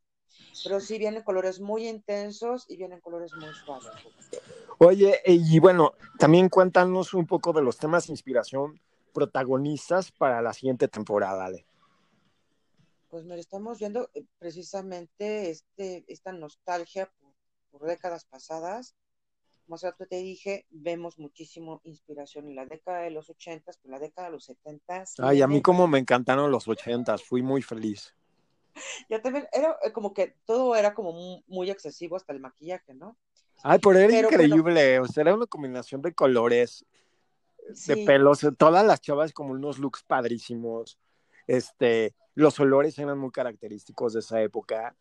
Pero 0.64 0.80
sí 0.80 0.98
vienen 0.98 1.24
colores 1.24 1.60
muy 1.60 1.88
intensos 1.88 2.66
y 2.70 2.78
vienen 2.78 3.02
colores 3.02 3.34
muy 3.34 3.54
suaves. 3.54 3.90
Oye, 4.78 5.22
y 5.26 5.60
bueno, 5.60 5.94
también 6.18 6.50
cuéntanos 6.50 7.14
un 7.14 7.26
poco 7.26 7.52
de 7.52 7.62
los 7.62 7.78
temas 7.78 8.08
de 8.08 8.14
inspiración 8.14 8.80
protagonistas 9.14 10.12
para 10.12 10.42
la 10.42 10.54
siguiente 10.54 10.88
temporada, 10.88 11.46
Ale. 11.46 11.66
Pues 13.10 13.24
mira, 13.24 13.38
estamos 13.38 13.80
viendo 13.80 14.10
eh, 14.14 14.24
precisamente 14.38 15.50
este, 15.50 16.06
esta 16.08 16.32
nostalgia 16.32 17.12
por 17.72 17.88
décadas 17.88 18.26
pasadas, 18.26 18.96
como 19.66 19.76
hace 19.76 19.92
te 20.10 20.18
dije, 20.18 20.66
vemos 20.70 21.20
muchísimo 21.20 21.82
inspiración 21.84 22.48
en 22.48 22.56
la 22.56 22.66
década 22.66 23.02
de 23.02 23.12
los 23.12 23.30
ochentas, 23.30 23.80
en 23.84 23.92
la 23.92 24.00
década 24.00 24.28
de 24.28 24.34
los 24.34 24.46
setentas. 24.46 25.14
Ay, 25.20 25.42
a 25.42 25.48
mí 25.48 25.62
como 25.62 25.88
me 25.88 26.00
encantaron 26.00 26.52
los 26.52 26.68
ochentas, 26.68 27.24
fui 27.24 27.42
muy 27.42 27.62
feliz. 27.62 28.16
Ya 29.10 29.22
también, 29.22 29.46
era 29.52 29.76
eh, 29.84 29.92
como 29.92 30.14
que 30.14 30.36
todo 30.46 30.76
era 30.76 30.94
como 30.94 31.42
muy, 31.48 31.70
excesivo 31.70 32.16
hasta 32.16 32.32
el 32.32 32.40
maquillaje, 32.40 32.94
¿no? 32.94 33.18
Ay, 33.62 33.80
pero 33.80 34.00
era 34.00 34.18
increíble, 34.18 35.00
o 35.00 35.06
sea, 35.06 35.22
era 35.22 35.36
una 35.36 35.48
combinación 35.48 36.02
de 36.02 36.14
colores, 36.14 36.86
de 37.88 38.06
pelos, 38.06 38.48
todas 38.58 38.86
las 38.86 39.02
chavas 39.02 39.34
como 39.34 39.52
unos 39.52 39.80
looks 39.80 40.04
padrísimos, 40.04 40.98
este, 41.50 42.14
los 42.36 42.60
olores 42.60 42.98
eran 43.00 43.18
muy 43.18 43.32
característicos 43.32 44.14
de 44.14 44.20
esa 44.20 44.40
época. 44.40 44.96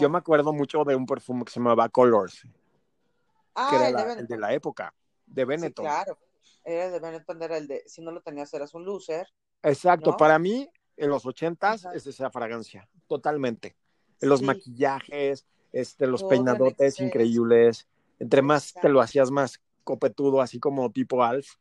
Yo 0.00 0.08
me 0.08 0.18
acuerdo 0.18 0.52
mucho 0.52 0.84
de 0.84 0.94
un 0.94 1.04
perfume 1.04 1.44
que 1.44 1.50
se 1.50 1.58
llamaba 1.58 1.88
Colors, 1.88 2.42
que 2.42 3.76
era 3.76 3.86
ah, 3.86 4.16
el, 4.18 4.28
de 4.28 4.38
la 4.38 4.54
época, 4.54 4.94
de 5.26 5.44
Benetton. 5.44 5.84
claro, 5.84 6.16
era 6.64 6.90
de 6.90 7.00
Benetton, 7.00 7.42
era 7.42 7.58
el 7.58 7.66
de, 7.66 7.82
si 7.86 8.00
no 8.00 8.12
lo 8.12 8.20
tenías 8.20 8.54
eras 8.54 8.72
un 8.72 8.84
loser. 8.84 9.26
Exacto, 9.64 10.16
para 10.16 10.38
mí, 10.38 10.70
en 10.96 11.10
los 11.10 11.26
ochentas, 11.26 11.84
es 11.92 12.06
esa 12.06 12.30
fragancia, 12.30 12.88
totalmente. 13.08 13.76
En 14.20 14.28
los 14.28 14.42
maquillajes, 14.42 15.44
este, 15.72 16.06
los 16.06 16.22
peinadotes 16.22 17.00
increíbles, 17.00 17.88
entre 18.20 18.42
más 18.42 18.74
te 18.74 18.88
lo 18.88 19.00
hacías 19.00 19.32
más 19.32 19.60
copetudo, 19.82 20.40
así 20.40 20.60
como 20.60 20.92
tipo 20.92 21.24
Alf. 21.24 21.56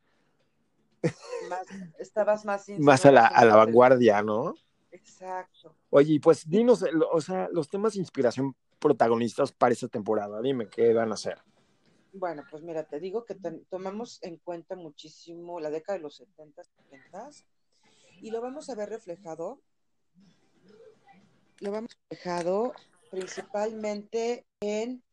Estabas 1.99 2.45
más... 2.45 2.67
más 2.79 3.05
a 3.05 3.11
la, 3.11 3.27
a 3.27 3.45
la 3.45 3.55
vanguardia, 3.55 4.21
¿no? 4.21 4.55
Exacto. 4.91 5.75
Oye, 5.89 6.19
pues 6.21 6.49
dinos, 6.49 6.83
o 7.11 7.21
sea, 7.21 7.49
los 7.51 7.69
temas 7.69 7.93
de 7.93 7.99
inspiración 7.99 8.55
protagonistas 8.79 9.51
para 9.51 9.73
esta 9.73 9.87
temporada, 9.87 10.41
dime 10.41 10.69
qué 10.69 10.93
van 10.93 11.11
a 11.11 11.15
hacer. 11.15 11.39
Bueno, 12.13 12.43
pues 12.49 12.63
mira, 12.63 12.83
te 12.83 12.99
digo 12.99 13.25
que 13.25 13.35
tomamos 13.69 14.19
en 14.23 14.37
cuenta 14.37 14.75
muchísimo 14.75 15.59
la 15.59 15.69
década 15.69 15.97
de 15.97 16.03
los 16.03 16.15
70, 16.15 16.63
70 16.63 17.29
y 18.21 18.31
lo 18.31 18.41
vamos 18.41 18.69
a 18.69 18.75
ver 18.75 18.89
reflejado. 18.89 19.61
Lo 21.59 21.71
vamos 21.71 21.97
reflejado 22.09 22.73
principalmente 23.11 24.45
en 24.59 25.03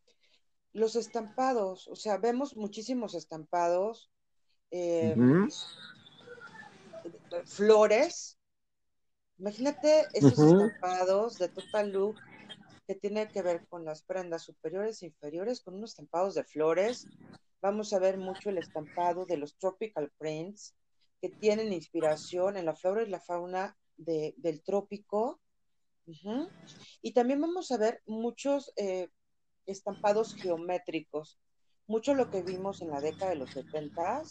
los 0.73 0.97
estampados, 0.97 1.87
o 1.89 1.95
sea, 1.95 2.19
vemos 2.19 2.57
muchísimos 2.57 3.15
estampados, 3.15 4.11
em, 4.76 5.49
flores. 7.45 8.37
Imagínate 9.38 10.07
esos 10.12 10.38
estampados 10.38 11.38
de 11.38 11.49
Total 11.49 11.90
Look 11.93 12.16
que 12.87 12.97
tiene 12.97 13.28
que 13.28 13.43
ver 13.43 13.66
con 13.69 13.85
las 13.85 14.02
prendas 14.02 14.43
superiores 14.43 15.00
e 15.02 15.07
inferiores, 15.07 15.61
con 15.61 15.75
unos 15.75 15.90
estampados 15.90 16.35
de 16.35 16.45
flores. 16.45 17.07
Vamos 17.62 17.93
a 17.93 18.00
ver 18.00 18.19
mucho 18.19 18.50
el 18.50 18.59
estampado 18.59 19.25
de 19.26 19.37
los 19.37 19.57
tropical 19.57 20.11
prints, 20.19 20.75
que 21.21 21.28
tienen 21.28 21.73
inspiración 21.73 22.57
en 22.57 22.66
la 22.66 22.75
flora 22.75 23.04
y 23.04 23.09
la 23.09 23.21
fauna 23.21 23.76
del 23.97 24.62
trópico. 24.64 25.40
Y 27.00 27.12
también 27.12 27.40
vamos 27.40 27.71
a 27.71 27.78
ver 27.78 28.02
muchos 28.07 28.73
eh, 28.76 29.09
estampados 29.66 30.35
geométricos, 30.35 31.38
mucho 31.87 32.14
lo 32.14 32.28
que 32.28 32.43
vimos 32.43 32.83
en 32.83 32.90
la 32.90 33.00
década 33.00 33.31
de 33.31 33.37
los 33.37 33.50
70, 33.50 34.23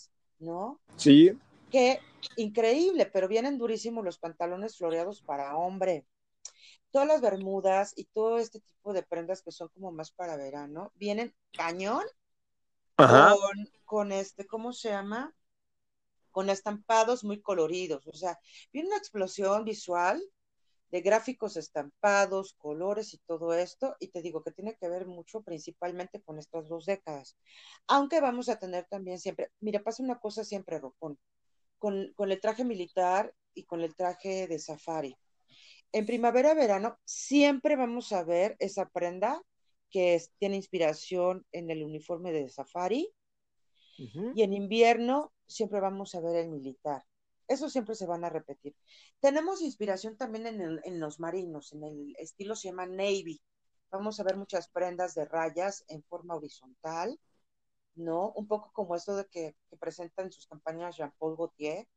¿no? 0.43 0.79
Sí. 0.97 1.38
Que 1.71 2.00
increíble, 2.38 3.07
pero 3.07 3.27
vienen 3.27 3.57
durísimos 3.57 4.05
los 4.05 4.19
pantalones 4.19 4.77
floreados 4.77 5.21
para 5.21 5.57
hombre 5.57 6.05
todas 6.93 7.07
las 7.07 7.21
bermudas 7.21 7.93
y 7.95 8.05
todo 8.05 8.38
este 8.38 8.59
tipo 8.59 8.93
de 8.93 9.01
prendas 9.01 9.41
que 9.41 9.51
son 9.51 9.67
como 9.69 9.91
más 9.91 10.12
para 10.12 10.38
verano, 10.38 10.93
vienen 10.95 11.35
cañón 11.51 12.03
Con, 12.95 13.69
con 13.83 14.12
este, 14.12 14.45
¿cómo 14.45 14.71
se 14.71 14.89
llama? 14.89 15.33
Con 16.29 16.51
estampados 16.51 17.23
muy 17.23 17.41
coloridos. 17.41 18.05
O 18.05 18.13
sea, 18.13 18.39
viene 18.71 18.89
una 18.89 18.97
explosión 18.97 19.65
visual 19.65 20.21
de 20.93 21.01
gráficos 21.01 21.57
estampados, 21.57 22.53
colores 22.53 23.13
y 23.13 23.17
todo 23.17 23.53
esto, 23.53 23.97
y 24.00 24.07
te 24.07 24.21
digo 24.21 24.43
que 24.43 24.51
tiene 24.51 24.77
que 24.77 24.88
ver 24.88 25.07
mucho 25.07 25.41
principalmente 25.41 26.21
con 26.21 26.39
estas 26.39 26.69
dos 26.69 26.85
décadas. 26.85 27.35
Aunque 27.88 28.21
vamos 28.21 28.47
a 28.47 28.59
tener 28.59 28.85
también 28.85 29.19
siempre, 29.19 29.50
mira, 29.59 29.83
pasa 29.83 30.03
una 30.03 30.19
cosa 30.19 30.45
siempre, 30.45 30.79
Rocón, 30.79 31.19
con, 31.79 32.13
con 32.13 32.31
el 32.31 32.39
traje 32.39 32.63
militar 32.63 33.33
y 33.53 33.65
con 33.65 33.81
el 33.81 33.93
traje 33.95 34.47
de 34.47 34.59
safari 34.59 35.17
en 35.93 36.07
primavera-verano 36.07 36.97
siempre 37.05 37.75
vamos 37.75 38.12
a 38.12 38.23
ver 38.23 38.55
esa 38.59 38.89
prenda 38.89 39.41
que 39.91 40.19
tiene 40.39 40.55
inspiración 40.55 41.45
en 41.51 41.69
el 41.69 41.83
uniforme 41.83 42.31
de 42.31 42.50
safari. 42.50 43.13
Y 44.35 44.41
en 44.41 44.53
invierno 44.53 45.31
siempre 45.45 45.79
vamos 45.79 46.15
a 46.15 46.19
ver 46.19 46.35
el 46.38 46.50
militar. 46.50 47.03
Eso 47.47 47.69
siempre 47.69 47.95
se 47.95 48.05
van 48.05 48.23
a 48.23 48.29
repetir. 48.29 48.75
Tenemos 49.19 49.62
inspiración 49.62 50.17
también 50.17 50.47
en, 50.47 51.00
los 51.00 51.19
marinos, 51.19 51.73
en 51.73 51.83
el 51.83 52.15
estilo 52.17 52.55
se 52.55 52.69
llama 52.69 52.85
navy. 52.85 53.41
Vamos 53.91 54.19
a 54.19 54.23
ver 54.23 54.38
muchas 54.38 54.69
prendas 54.69 55.13
de 55.13 55.25
rayas 55.25 55.83
en 55.88 56.03
forma 56.03 56.35
horizontal, 56.35 57.19
¿no? 57.95 58.31
Un 58.31 58.47
poco 58.47 58.71
como 58.73 58.95
esto 58.95 59.15
de 59.15 59.25
que, 59.25 59.55
presentan 59.79 60.31
sus 60.31 60.47
campañas 60.47 60.97
Jean-Paul 60.97 61.35
Gaultier. 61.38 61.88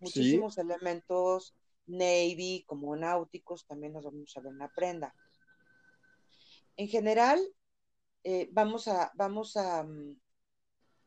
Muchísimos 0.00 0.58
elementos 0.58 1.54
navy, 1.86 2.64
como 2.66 2.96
náuticos, 2.96 3.66
también 3.66 3.92
nos 3.92 4.04
vamos 4.04 4.36
a 4.36 4.40
ver 4.40 4.52
en 4.52 4.58
la 4.58 4.68
prenda. 4.68 5.14
En 6.76 6.88
general, 6.88 7.40
eh, 8.24 8.48
vamos 8.52 8.88
a, 8.88 9.12
vamos 9.14 9.56
a 9.56 9.84
mm, 9.84 10.16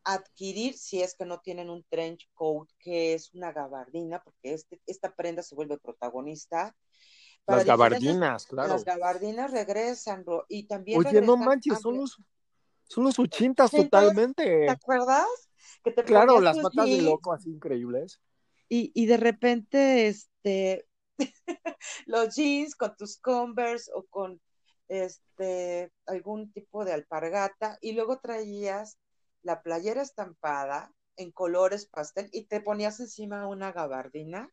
adquirir, 0.03 0.77
si 0.77 1.01
es 1.01 1.15
que 1.15 1.25
no 1.25 1.39
tienen 1.39 1.69
un 1.69 1.83
trench 1.89 2.29
coat, 2.33 2.69
que 2.79 3.13
es 3.13 3.33
una 3.33 3.51
gabardina, 3.51 4.21
porque 4.23 4.53
este, 4.53 4.81
esta 4.85 5.15
prenda 5.15 5.43
se 5.43 5.55
vuelve 5.55 5.77
protagonista. 5.77 6.75
las 7.47 7.65
gabardinas, 7.65 8.45
claro. 8.45 8.69
Las 8.69 8.85
gabardinas 8.85 9.51
regresan, 9.51 10.25
y 10.47 10.67
también. 10.67 11.05
Oye, 11.05 11.21
no 11.21 11.37
manches, 11.37 11.79
son 11.79 11.97
los, 11.97 12.17
son 12.83 13.03
los 13.03 13.19
ochentas 13.19 13.71
totalmente. 13.71 14.43
¿Te 14.43 14.69
acuerdas? 14.69 15.27
Que 15.83 15.91
te 15.91 16.03
claro, 16.03 16.39
las 16.39 16.57
patas 16.59 16.85
de 16.85 17.01
loco 17.01 17.33
así 17.33 17.51
increíbles. 17.51 18.19
Y, 18.67 18.91
y 18.93 19.05
de 19.07 19.17
repente, 19.17 20.07
este, 20.07 20.87
los 22.05 22.35
jeans 22.35 22.75
con 22.75 22.95
tus 22.95 23.17
Converse 23.17 23.91
o 23.93 24.05
con 24.05 24.39
este 24.87 25.91
algún 26.07 26.51
tipo 26.51 26.83
de 26.83 26.93
alpargata 26.93 27.77
y 27.79 27.93
luego 27.93 28.19
traías 28.19 28.97
la 29.41 29.61
playera 29.61 30.01
estampada 30.01 30.93
en 31.15 31.31
colores 31.31 31.85
pastel 31.85 32.29
y 32.31 32.45
te 32.45 32.61
ponías 32.61 32.99
encima 32.99 33.47
una 33.47 33.71
gabardina, 33.71 34.51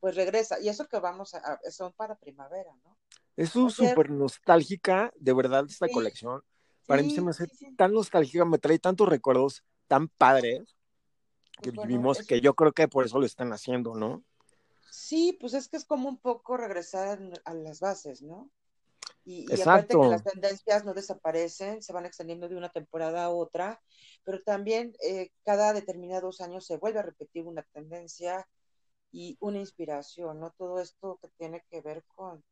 pues 0.00 0.14
regresa. 0.14 0.60
Y 0.60 0.68
eso 0.68 0.86
que 0.86 0.98
vamos 0.98 1.34
a, 1.34 1.58
son 1.70 1.92
para 1.92 2.16
primavera, 2.16 2.70
¿no? 2.84 2.98
Es 3.36 3.50
súper 3.50 4.10
nostálgica, 4.10 5.12
de 5.16 5.32
verdad, 5.32 5.64
esta 5.68 5.88
colección. 5.88 6.42
Para 6.86 7.02
mí 7.02 7.10
se 7.10 7.22
me 7.22 7.30
hace 7.30 7.48
tan 7.76 7.92
nostálgica, 7.92 8.44
me 8.44 8.58
trae 8.58 8.78
tantos 8.78 9.08
recuerdos 9.08 9.64
tan 9.88 10.08
padres 10.08 10.76
que 11.62 11.72
pues 11.72 11.86
vivimos 11.86 12.26
que 12.26 12.40
yo 12.40 12.54
creo 12.54 12.72
que 12.72 12.88
por 12.88 13.06
eso 13.06 13.18
lo 13.18 13.26
están 13.26 13.52
haciendo, 13.52 13.94
¿no? 13.94 14.22
Sí, 14.90 15.36
pues 15.40 15.54
es 15.54 15.68
que 15.68 15.76
es 15.76 15.84
como 15.84 16.08
un 16.08 16.18
poco 16.18 16.56
regresar 16.56 17.18
a 17.44 17.54
las 17.54 17.80
bases, 17.80 18.22
¿no? 18.22 18.50
Y, 19.24 19.46
y 19.50 19.60
aparte 19.62 19.94
que 19.94 20.06
las 20.06 20.22
tendencias 20.22 20.84
no 20.84 20.92
desaparecen, 20.92 21.82
se 21.82 21.92
van 21.92 22.04
extendiendo 22.04 22.48
de 22.48 22.56
una 22.56 22.68
temporada 22.68 23.24
a 23.24 23.30
otra, 23.30 23.80
pero 24.22 24.42
también 24.42 24.94
eh, 25.02 25.30
cada 25.44 25.72
determinados 25.72 26.40
años 26.40 26.66
se 26.66 26.76
vuelve 26.76 26.98
a 26.98 27.02
repetir 27.02 27.46
una 27.46 27.62
tendencia 27.72 28.46
y 29.10 29.36
una 29.40 29.58
inspiración, 29.58 30.40
¿no? 30.40 30.50
Todo 30.58 30.80
esto 30.80 31.18
que 31.22 31.28
tiene 31.38 31.64
que 31.70 31.80
ver 31.80 32.04
con 32.14 32.44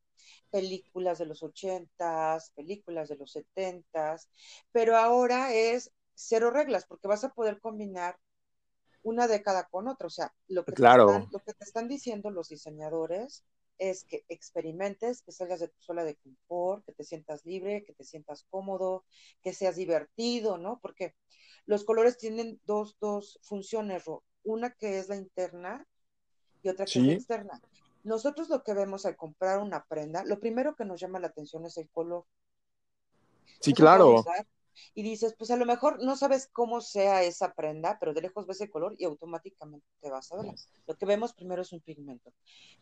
películas 0.50 1.18
de 1.18 1.26
los 1.26 1.42
ochentas, 1.42 2.52
películas 2.54 3.08
de 3.08 3.16
los 3.16 3.32
setentas, 3.32 4.28
pero 4.70 4.96
ahora 4.96 5.52
es 5.52 5.92
cero 6.14 6.50
reglas, 6.50 6.86
porque 6.86 7.08
vas 7.08 7.24
a 7.24 7.34
poder 7.34 7.58
combinar 7.60 8.16
una 9.02 9.26
década 9.26 9.68
con 9.70 9.88
otra. 9.88 10.06
O 10.06 10.10
sea, 10.10 10.32
lo 10.48 10.64
que, 10.64 10.72
claro. 10.72 11.28
lo 11.30 11.38
que 11.40 11.52
te 11.52 11.64
están 11.64 11.88
diciendo 11.88 12.30
los 12.30 12.48
diseñadores 12.48 13.44
es 13.78 14.04
que 14.04 14.24
experimentes, 14.28 15.22
que 15.22 15.32
salgas 15.32 15.60
de 15.60 15.68
tu 15.68 15.80
zona 15.80 16.04
de 16.04 16.16
confort, 16.16 16.84
que 16.84 16.92
te 16.92 17.04
sientas 17.04 17.44
libre, 17.44 17.84
que 17.84 17.92
te 17.92 18.04
sientas 18.04 18.46
cómodo, 18.50 19.04
que 19.42 19.52
seas 19.52 19.76
divertido, 19.76 20.58
¿no? 20.58 20.78
Porque 20.80 21.14
los 21.66 21.84
colores 21.84 22.18
tienen 22.18 22.60
dos, 22.64 22.96
dos 23.00 23.38
funciones, 23.42 24.04
una 24.44 24.70
que 24.70 24.98
es 24.98 25.08
la 25.08 25.16
interna 25.16 25.86
y 26.62 26.68
otra 26.68 26.86
que 26.86 26.98
es 26.98 27.06
la 27.06 27.12
externa. 27.12 27.62
Nosotros 28.04 28.48
lo 28.48 28.64
que 28.64 28.74
vemos 28.74 29.06
al 29.06 29.16
comprar 29.16 29.58
una 29.58 29.84
prenda, 29.84 30.24
lo 30.24 30.40
primero 30.40 30.74
que 30.74 30.84
nos 30.84 31.00
llama 31.00 31.20
la 31.20 31.28
atención 31.28 31.64
es 31.66 31.76
el 31.76 31.88
color. 31.90 32.24
Sí, 33.60 33.72
claro 33.72 34.24
y 34.94 35.02
dices, 35.02 35.34
pues 35.38 35.50
a 35.50 35.56
lo 35.56 35.66
mejor 35.66 36.02
no 36.02 36.16
sabes 36.16 36.48
cómo 36.52 36.80
sea 36.80 37.22
esa 37.22 37.52
prenda, 37.54 37.98
pero 37.98 38.14
de 38.14 38.22
lejos 38.22 38.46
ves 38.46 38.60
el 38.60 38.70
color 38.70 38.94
y 38.98 39.04
automáticamente 39.04 39.86
te 40.00 40.10
vas 40.10 40.30
a 40.32 40.36
ver. 40.36 40.54
Lo 40.86 40.96
que 40.96 41.06
vemos 41.06 41.32
primero 41.32 41.62
es 41.62 41.72
un 41.72 41.80
pigmento. 41.80 42.32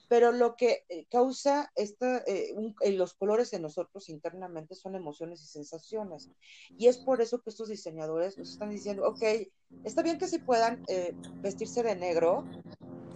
Pero 0.09 0.33
lo 0.33 0.57
que 0.57 0.85
eh, 0.89 1.07
causa 1.11 1.71
esta, 1.77 2.19
eh, 2.27 2.55
eh, 2.81 2.93
los 2.93 3.15
colores 3.15 3.53
en 3.53 3.63
nosotros 3.63 4.09
internamente 4.09 4.75
son 4.75 4.95
emociones 4.95 5.43
y 5.43 5.47
sensaciones. 5.47 6.29
Y 6.77 6.89
es 6.89 6.99
por 6.99 7.21
eso 7.21 7.41
que 7.41 7.51
estos 7.51 7.69
diseñadores 7.69 8.37
nos 8.37 8.51
están 8.51 8.71
diciendo, 8.71 9.07
ok, 9.07 9.23
está 9.85 10.03
bien 10.03 10.19
que 10.19 10.27
sí 10.27 10.39
puedan 10.39 10.85
vestirse 11.37 11.83
de 11.83 11.97
negro. 11.97 12.45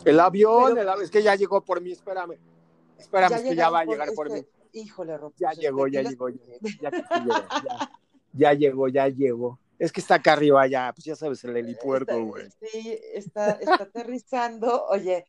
El 0.04 0.21
avión, 0.21 0.78
el 0.78 0.88
avión, 0.88 1.04
es 1.04 1.11
que 1.11 1.23
ya 1.23 1.35
llegó 1.35 1.64
por 1.64 1.81
mí, 1.81 1.93
espérame. 1.93 2.38
Espérame, 2.99 3.35
es 3.35 3.43
que 3.43 3.57
ya 3.57 3.71
va 3.71 3.81
a 3.81 3.85
llegar 3.85 4.12
por, 4.14 4.31
mí. 4.31 4.45
Híjole, 4.73 5.16
Rob. 5.16 5.33
Ya 5.37 5.49
pues, 5.49 5.59
llegó, 5.59 5.87
ya 5.87 6.02
llegó, 6.02 6.28
ya, 6.28 6.38
ya, 6.81 6.90
ya 6.90 7.90
ya 8.34 8.52
llegó, 8.52 8.88
ya 8.88 9.08
llegó. 9.08 9.58
Es 9.78 9.90
que 9.92 10.00
está 10.00 10.16
acá 10.16 10.34
arriba 10.34 10.66
ya, 10.66 10.92
pues 10.94 11.04
ya 11.04 11.16
sabes, 11.16 11.42
el 11.44 11.56
helipuerto, 11.56 12.24
güey. 12.24 12.48
Sí, 12.60 12.98
está, 13.12 13.52
está 13.52 13.82
aterrizando. 13.84 14.86
Oye, 14.86 15.24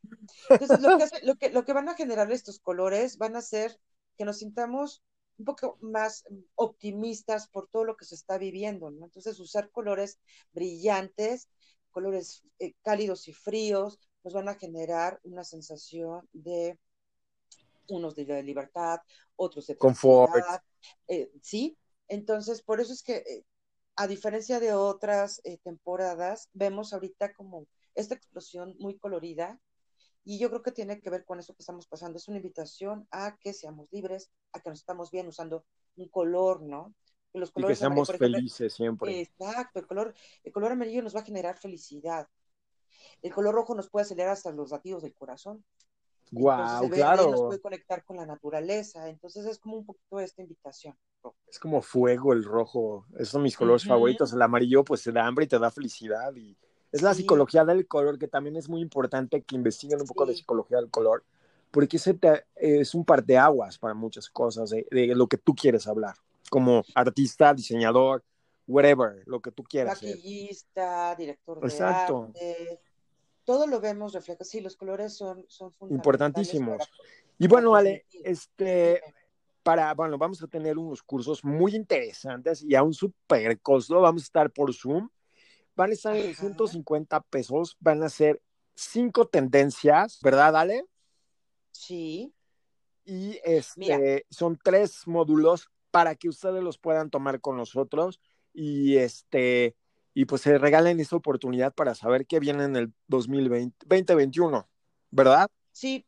entonces 0.50 0.82
lo 0.82 0.98
que, 0.98 1.26
lo, 1.26 1.36
que, 1.36 1.50
lo 1.50 1.66
que 1.66 1.74
van 1.74 1.90
a 1.90 1.96
generar 1.96 2.32
estos 2.32 2.60
colores 2.60 3.18
van 3.18 3.36
a 3.36 3.42
ser 3.42 3.80
que 4.18 4.26
nos 4.26 4.38
sintamos 4.40 5.04
un 5.38 5.46
poco 5.46 5.78
más 5.82 6.24
optimistas 6.56 7.48
por 7.48 7.68
todo 7.68 7.84
lo 7.84 7.98
que 7.98 8.06
se 8.06 8.16
está 8.16 8.38
viviendo, 8.38 8.92
¿no? 8.92 9.06
Entonces, 9.06 9.40
usar 9.40 9.70
colores 9.72 10.20
brillantes, 10.54 11.50
colores 11.92 12.44
eh, 12.60 12.74
cálidos 12.84 13.28
y 13.28 13.34
fríos, 13.34 14.00
nos 14.24 14.34
van 14.34 14.48
a 14.48 14.56
generar 14.56 15.20
una 15.24 15.44
sensación 15.44 16.28
de 16.34 16.80
unos 17.90 18.16
de 18.16 18.44
libertad, 18.44 19.00
otros 19.36 19.68
de 19.68 19.78
confort. 19.78 20.34
Eh, 21.08 21.32
sí, 21.42 21.78
entonces, 22.08 22.62
por 22.62 22.80
eso 22.80 22.94
es 22.94 23.04
que, 23.04 23.18
eh, 23.18 23.46
a 23.96 24.08
diferencia 24.08 24.60
de 24.60 24.74
otras 24.74 25.42
eh, 25.44 25.58
temporadas, 25.64 26.50
vemos 26.54 26.94
ahorita 26.94 27.34
como 27.34 27.68
esta 27.96 28.16
explosión 28.16 28.76
muy 28.80 28.98
colorida 28.98 29.60
y 30.24 30.40
yo 30.40 30.50
creo 30.50 30.62
que 30.62 30.72
tiene 30.72 31.00
que 31.00 31.10
ver 31.10 31.24
con 31.24 31.40
eso 31.40 31.54
que 31.54 31.62
estamos 31.62 31.88
pasando. 31.88 32.18
Es 32.18 32.28
una 32.28 32.38
invitación 32.38 33.08
a 33.12 33.38
que 33.38 33.54
seamos 33.54 33.88
libres, 33.92 34.32
a 34.52 34.60
que 34.60 34.70
nos 34.70 34.80
estamos 34.80 35.12
bien 35.12 35.28
usando 35.28 35.66
un 35.96 36.10
color, 36.10 36.62
¿no? 36.62 36.94
Que 37.32 37.40
los 37.40 37.52
colores 37.52 37.78
y 37.78 37.80
que 37.80 37.82
seamos 37.82 38.12
felices 38.12 38.74
siempre. 38.74 39.22
Exacto, 39.22 39.80
el 39.80 39.88
color, 39.88 40.14
el 40.44 40.52
color 40.52 40.72
amarillo 40.72 41.04
nos 41.04 41.16
va 41.16 41.22
a 41.22 41.26
generar 41.26 41.58
felicidad. 41.58 42.28
El 43.22 43.34
color 43.34 43.56
rojo 43.56 43.76
nos 43.76 43.90
puede 43.90 44.04
acelerar 44.04 44.34
hasta 44.34 44.52
los 44.52 44.72
latidos 44.72 45.04
del 45.04 45.14
corazón. 45.14 45.64
Wow, 46.32 46.90
claro. 46.90 47.30
Nos 47.30 47.42
puede 47.42 47.62
conectar 47.62 48.04
con 48.04 48.18
la 48.18 48.26
naturaleza. 48.26 49.08
Entonces 49.10 49.46
es 49.46 49.60
como 49.60 49.78
un 49.78 49.86
poquito 49.86 50.20
esta 50.20 50.42
invitación. 50.42 50.98
Es 51.48 51.60
como 51.60 51.82
fuego 51.82 52.34
el 52.34 52.44
rojo. 52.44 53.06
Esos 53.16 53.30
son 53.30 53.44
mis 53.44 53.56
colores 53.56 53.86
favoritos. 53.86 54.34
El 54.34 54.42
amarillo, 54.42 54.84
pues 54.84 55.04
te 55.04 55.12
da 55.12 55.26
hambre 55.26 55.46
y 55.46 55.48
te 55.48 55.60
da 55.60 55.72
felicidad. 55.72 56.36
Y 56.36 56.58
es 56.92 57.02
la 57.02 57.14
psicología 57.14 57.64
del 57.66 57.88
color, 57.88 58.20
que 58.20 58.28
también 58.28 58.56
es 58.56 58.70
muy 58.70 58.82
importante 58.82 59.42
que 59.42 59.56
investiguen 59.56 60.02
un 60.02 60.08
poco 60.08 60.26
de 60.26 60.36
psicología 60.36 60.78
del 60.78 60.90
color, 60.90 61.24
porque 61.72 61.98
ese 61.98 62.18
es 62.56 62.94
un 62.94 63.06
parteaguas 63.06 63.78
para 63.78 63.94
muchas 63.94 64.30
cosas 64.30 64.70
de, 64.70 64.86
lo 65.16 65.28
que 65.28 65.38
tú 65.38 65.56
quieres 65.56 65.88
hablar, 65.88 66.16
como 66.50 66.84
artista, 66.94 67.54
diseñador, 67.54 68.24
whatever, 68.68 69.24
lo 69.26 69.42
que 69.42 69.52
tú 69.52 69.64
quieras. 69.64 70.02
Maquillista, 70.02 71.16
director 71.16 71.60
de 71.60 71.68
Exacto. 71.68 72.26
arte 72.30 72.80
todo 73.46 73.68
lo 73.68 73.80
vemos 73.80 74.14
reflejado. 74.14 74.44
Sí, 74.44 74.60
los 74.60 74.76
colores 74.76 75.14
son, 75.14 75.46
son 75.48 75.72
importantísimos. 75.90 76.84
y 77.38 77.48
bueno, 77.48 77.76
Ale, 77.76 78.06
este, 78.24 79.02
para, 79.66 79.92
bueno, 79.96 80.20
vamos 80.20 80.44
a 80.44 80.48
tener 80.48 80.78
unos 80.78 81.02
cursos 81.02 81.44
muy 81.44 81.76
interesantes 81.76 82.62
y 82.62 82.76
a 82.76 82.84
un 82.84 82.94
super 82.94 83.60
costo. 83.62 84.00
Vamos 84.00 84.22
a 84.22 84.26
estar 84.26 84.52
por 84.52 84.72
Zoom. 84.72 85.10
Van 85.76 85.90
a 85.90 85.94
estar 85.94 86.16
en 86.16 86.36
150 86.36 87.20
pesos. 87.22 87.76
Van 87.80 88.04
a 88.04 88.10
ser 88.10 88.40
cinco 88.76 89.28
tendencias, 89.28 90.20
¿verdad, 90.22 90.56
Ale? 90.56 90.86
Sí. 91.72 92.32
Y 93.06 93.40
este, 93.44 94.28
son 94.30 94.60
tres 94.64 95.08
módulos 95.08 95.68
para 95.90 96.14
que 96.14 96.30
ustedes 96.30 96.62
los 96.64 96.78
puedan 96.78 97.10
tomar 97.10 97.42
con 97.42 97.58
nosotros. 97.58 98.22
Y 98.54 98.98
este, 98.98 99.76
y 100.14 100.26
pues 100.26 100.44
se 100.44 100.60
regalen 100.60 101.00
esa 101.00 101.16
oportunidad 101.16 101.74
para 101.74 101.96
saber 101.96 102.28
qué 102.28 102.40
viene 102.40 102.66
en 102.66 102.76
el 102.76 102.94
2020, 103.08 103.76
2021, 103.88 104.70
¿verdad? 105.10 105.48
Sí, 105.72 106.06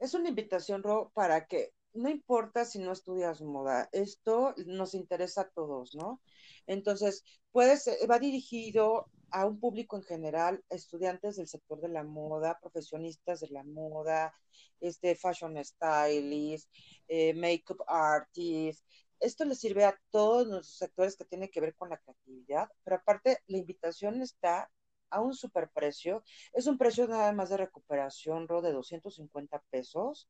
es 0.00 0.12
una 0.14 0.28
invitación, 0.28 0.82
Ro, 0.82 1.12
para 1.14 1.46
que 1.46 1.75
no 1.96 2.08
importa 2.08 2.64
si 2.64 2.78
no 2.78 2.92
estudias 2.92 3.42
moda, 3.42 3.88
esto 3.92 4.54
nos 4.66 4.94
interesa 4.94 5.42
a 5.42 5.48
todos, 5.50 5.94
¿no? 5.94 6.20
Entonces, 6.66 7.24
puedes, 7.52 7.88
va 8.10 8.18
dirigido 8.18 9.08
a 9.30 9.46
un 9.46 9.58
público 9.58 9.96
en 9.96 10.04
general, 10.04 10.64
estudiantes 10.68 11.36
del 11.36 11.48
sector 11.48 11.80
de 11.80 11.88
la 11.88 12.04
moda, 12.04 12.58
profesionistas 12.60 13.40
de 13.40 13.48
la 13.50 13.64
moda, 13.64 14.32
este, 14.80 15.16
fashion 15.16 15.62
stylist, 15.64 16.70
eh, 17.08 17.34
makeup 17.34 17.82
artist, 17.88 18.84
esto 19.20 19.44
le 19.44 19.54
sirve 19.54 19.84
a 19.84 19.98
todos 20.10 20.46
los 20.46 20.68
sectores 20.76 21.16
que 21.16 21.24
tienen 21.24 21.48
que 21.50 21.60
ver 21.60 21.74
con 21.74 21.88
la 21.88 21.98
creatividad, 21.98 22.68
pero 22.84 22.96
aparte 22.96 23.38
la 23.46 23.56
invitación 23.56 24.20
está 24.20 24.70
a 25.10 25.20
un 25.20 25.34
superprecio. 25.34 26.22
Es 26.52 26.66
un 26.66 26.78
precio 26.78 27.06
nada 27.06 27.32
más 27.32 27.50
de 27.50 27.56
recuperación, 27.56 28.48
Ro, 28.48 28.62
de 28.62 28.72
250 28.72 29.62
pesos. 29.70 30.28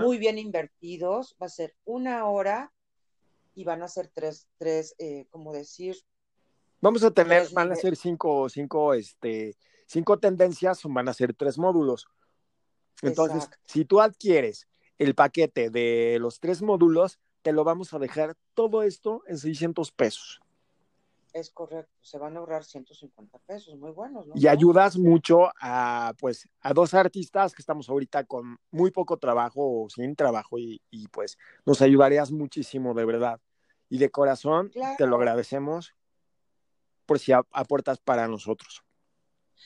Muy 0.00 0.18
bien 0.18 0.38
invertidos. 0.38 1.36
Va 1.40 1.46
a 1.46 1.50
ser 1.50 1.74
una 1.84 2.26
hora 2.26 2.72
y 3.54 3.64
van 3.64 3.82
a 3.82 3.88
ser 3.88 4.08
tres, 4.12 4.48
tres, 4.58 4.94
eh, 4.98 5.26
como 5.30 5.52
decir. 5.52 5.96
Vamos 6.80 7.04
a 7.04 7.10
tener, 7.10 7.48
van 7.52 7.70
a 7.72 7.76
ser 7.76 7.96
cinco, 7.96 8.48
cinco, 8.48 8.94
este, 8.94 9.56
cinco 9.86 10.18
tendencias, 10.18 10.80
van 10.84 11.08
a 11.08 11.14
ser 11.14 11.34
tres 11.34 11.58
módulos. 11.58 12.08
Entonces, 13.02 13.48
si 13.66 13.84
tú 13.84 14.00
adquieres 14.00 14.68
el 14.98 15.14
paquete 15.14 15.70
de 15.70 16.18
los 16.20 16.40
tres 16.40 16.62
módulos, 16.62 17.18
te 17.42 17.52
lo 17.52 17.64
vamos 17.64 17.92
a 17.92 17.98
dejar 17.98 18.36
todo 18.54 18.82
esto 18.82 19.22
en 19.26 19.38
600 19.38 19.90
pesos. 19.92 20.40
Es 21.32 21.50
correcto, 21.50 21.92
se 22.02 22.18
van 22.18 22.36
a 22.36 22.40
ahorrar 22.40 22.62
150 22.62 23.38
pesos, 23.38 23.76
muy 23.78 23.90
buenos, 23.90 24.26
¿no? 24.26 24.34
Y 24.36 24.48
ayudas 24.48 24.98
mucho 24.98 25.50
a, 25.60 26.12
pues, 26.18 26.46
a 26.60 26.74
dos 26.74 26.92
artistas 26.92 27.54
que 27.54 27.62
estamos 27.62 27.88
ahorita 27.88 28.24
con 28.24 28.58
muy 28.70 28.90
poco 28.90 29.16
trabajo 29.16 29.84
o 29.84 29.88
sin 29.88 30.14
trabajo 30.14 30.58
y, 30.58 30.80
pues 31.10 31.38
nos 31.64 31.80
ayudarías 31.80 32.30
muchísimo, 32.30 32.92
de 32.92 33.06
verdad. 33.06 33.40
Y 33.88 33.98
de 33.98 34.10
corazón 34.10 34.70
te 34.98 35.06
lo 35.06 35.16
agradecemos 35.16 35.94
por 37.06 37.18
si 37.18 37.32
aportas 37.32 37.98
para 37.98 38.28
nosotros. 38.28 38.82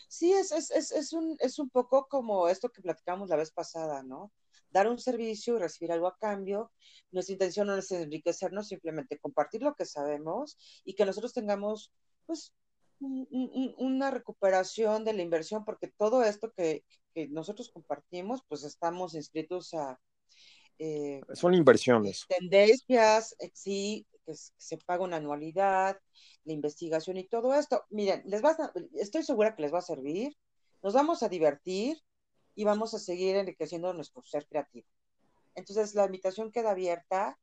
Sí, 0.09 0.33
es, 0.33 0.52
es, 0.52 0.70
es, 0.70 0.92
es, 0.92 1.12
un, 1.12 1.37
es 1.40 1.59
un 1.59 1.68
poco 1.70 2.07
como 2.09 2.48
esto 2.48 2.70
que 2.70 2.83
platicamos 2.83 3.29
la 3.29 3.37
vez 3.37 3.50
pasada, 3.50 4.02
¿no? 4.02 4.31
Dar 4.70 4.88
un 4.88 4.98
servicio 4.98 5.57
y 5.57 5.61
recibir 5.61 5.92
algo 5.92 6.07
a 6.07 6.16
cambio. 6.18 6.72
Nuestra 7.11 7.35
intención 7.35 7.66
no 7.66 7.76
es 7.76 7.90
enriquecernos, 7.90 8.68
simplemente 8.68 9.18
compartir 9.18 9.62
lo 9.62 9.74
que 9.74 9.85
sabemos 9.85 10.59
y 10.85 10.94
que 10.94 11.07
nosotros 11.07 11.33
tengamos, 11.33 11.92
pues, 12.26 12.52
una 12.98 14.11
recuperación 14.11 15.05
de 15.05 15.12
la 15.12 15.22
inversión, 15.22 15.64
porque 15.64 15.88
todo 15.88 16.22
esto 16.22 16.52
que, 16.57 16.85
nosotros 17.31 17.70
compartimos, 17.70 18.42
pues 18.46 18.62
estamos 18.64 19.14
inscritos 19.14 19.72
a... 19.72 19.98
Eh, 20.79 21.22
Son 21.33 21.55
inversiones. 21.55 22.26
Tendencias, 22.29 23.35
eh, 23.38 23.50
sí, 23.55 24.07
que, 24.26 24.35
se 24.35 24.76
paga 24.79 25.05
una 25.05 25.16
anualidad, 25.16 25.98
la 26.44 26.52
investigación 26.52 27.16
y 27.16 27.26
todo 27.26 27.55
esto. 27.55 27.85
Miren, 27.88 28.22
les 28.26 28.44
va 28.44 28.55
estoy 28.94 29.22
segura 29.22 29.57
que 29.57 29.62
les 29.62 29.72
va 29.72 29.79
a 29.79 29.83
servir, 29.83 30.37
nos 30.83 30.92
vamos 30.92 31.22
a 31.22 31.31
divertir 31.31 31.96
y 32.57 32.64
vamos 32.64 32.95
a 32.95 32.99
seguir 32.99 33.37
enriqueciendo 33.37 33.92
nuestro 33.92 34.23
ser 34.23 34.47
creativo. 34.47 34.88
Entonces, 35.55 35.95
la 35.95 36.07
invitación 36.07 36.51
queda 36.51 36.73
abierta 36.73 37.38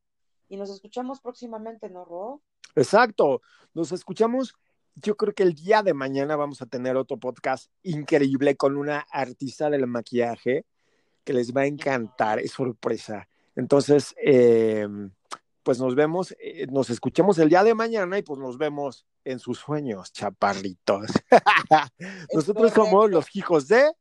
y 0.49 0.57
nos 0.57 0.69
escuchamos 0.69 1.21
próximamente, 1.21 1.89
¿no, 1.89 2.03
Ro? 2.03 2.41
Exacto, 2.75 3.41
nos 3.73 3.91
escuchamos. 3.91 4.55
Yo 4.95 5.15
creo 5.15 5.33
que 5.33 5.43
el 5.43 5.53
día 5.53 5.83
de 5.83 5.93
mañana 5.93 6.35
vamos 6.35 6.61
a 6.61 6.65
tener 6.65 6.97
otro 6.97 7.17
podcast 7.17 7.71
increíble 7.83 8.57
con 8.57 8.75
una 8.75 9.05
artista 9.11 9.69
del 9.69 9.87
maquillaje 9.87 10.65
que 11.23 11.33
les 11.33 11.55
va 11.55 11.61
a 11.61 11.67
encantar, 11.67 12.39
es 12.39 12.51
sorpresa. 12.51 13.29
Entonces, 13.55 14.15
eh, 14.21 14.87
pues 15.61 15.79
nos 15.79 15.95
vemos, 15.95 16.35
eh, 16.39 16.67
nos 16.69 16.89
escuchamos 16.89 17.37
el 17.37 17.49
día 17.49 17.63
de 17.63 17.75
mañana 17.75 18.17
y 18.17 18.23
pues 18.23 18.39
nos 18.39 18.57
vemos 18.57 19.05
en 19.23 19.39
sus 19.39 19.59
sueños, 19.59 20.11
chaparritos. 20.11 21.07
Nosotros 22.33 22.73
somos 22.73 23.09
los 23.09 23.35
hijos 23.35 23.67
de 23.67 23.91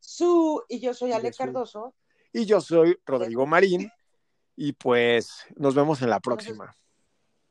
Su 0.00 0.62
y 0.68 0.80
yo 0.80 0.94
soy 0.94 1.12
Ale 1.12 1.32
Cardoso. 1.32 1.94
Y 2.32 2.46
yo 2.46 2.60
soy 2.60 2.98
Rodrigo 3.04 3.46
Marín. 3.46 3.90
Y 4.56 4.72
pues 4.72 5.46
nos 5.56 5.74
vemos 5.74 6.02
en 6.02 6.10
la 6.10 6.20
próxima. 6.20 6.74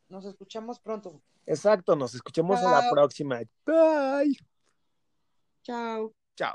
Nos, 0.09 0.25
escuchamos 0.25 0.79
pronto. 0.79 1.21
Exacto, 1.45 1.95
nos 1.95 2.13
escuchamos 2.13 2.59
en 2.59 2.71
la 2.71 2.89
próxima. 2.91 3.41
Bye. 3.65 4.38
Chao. 5.63 6.13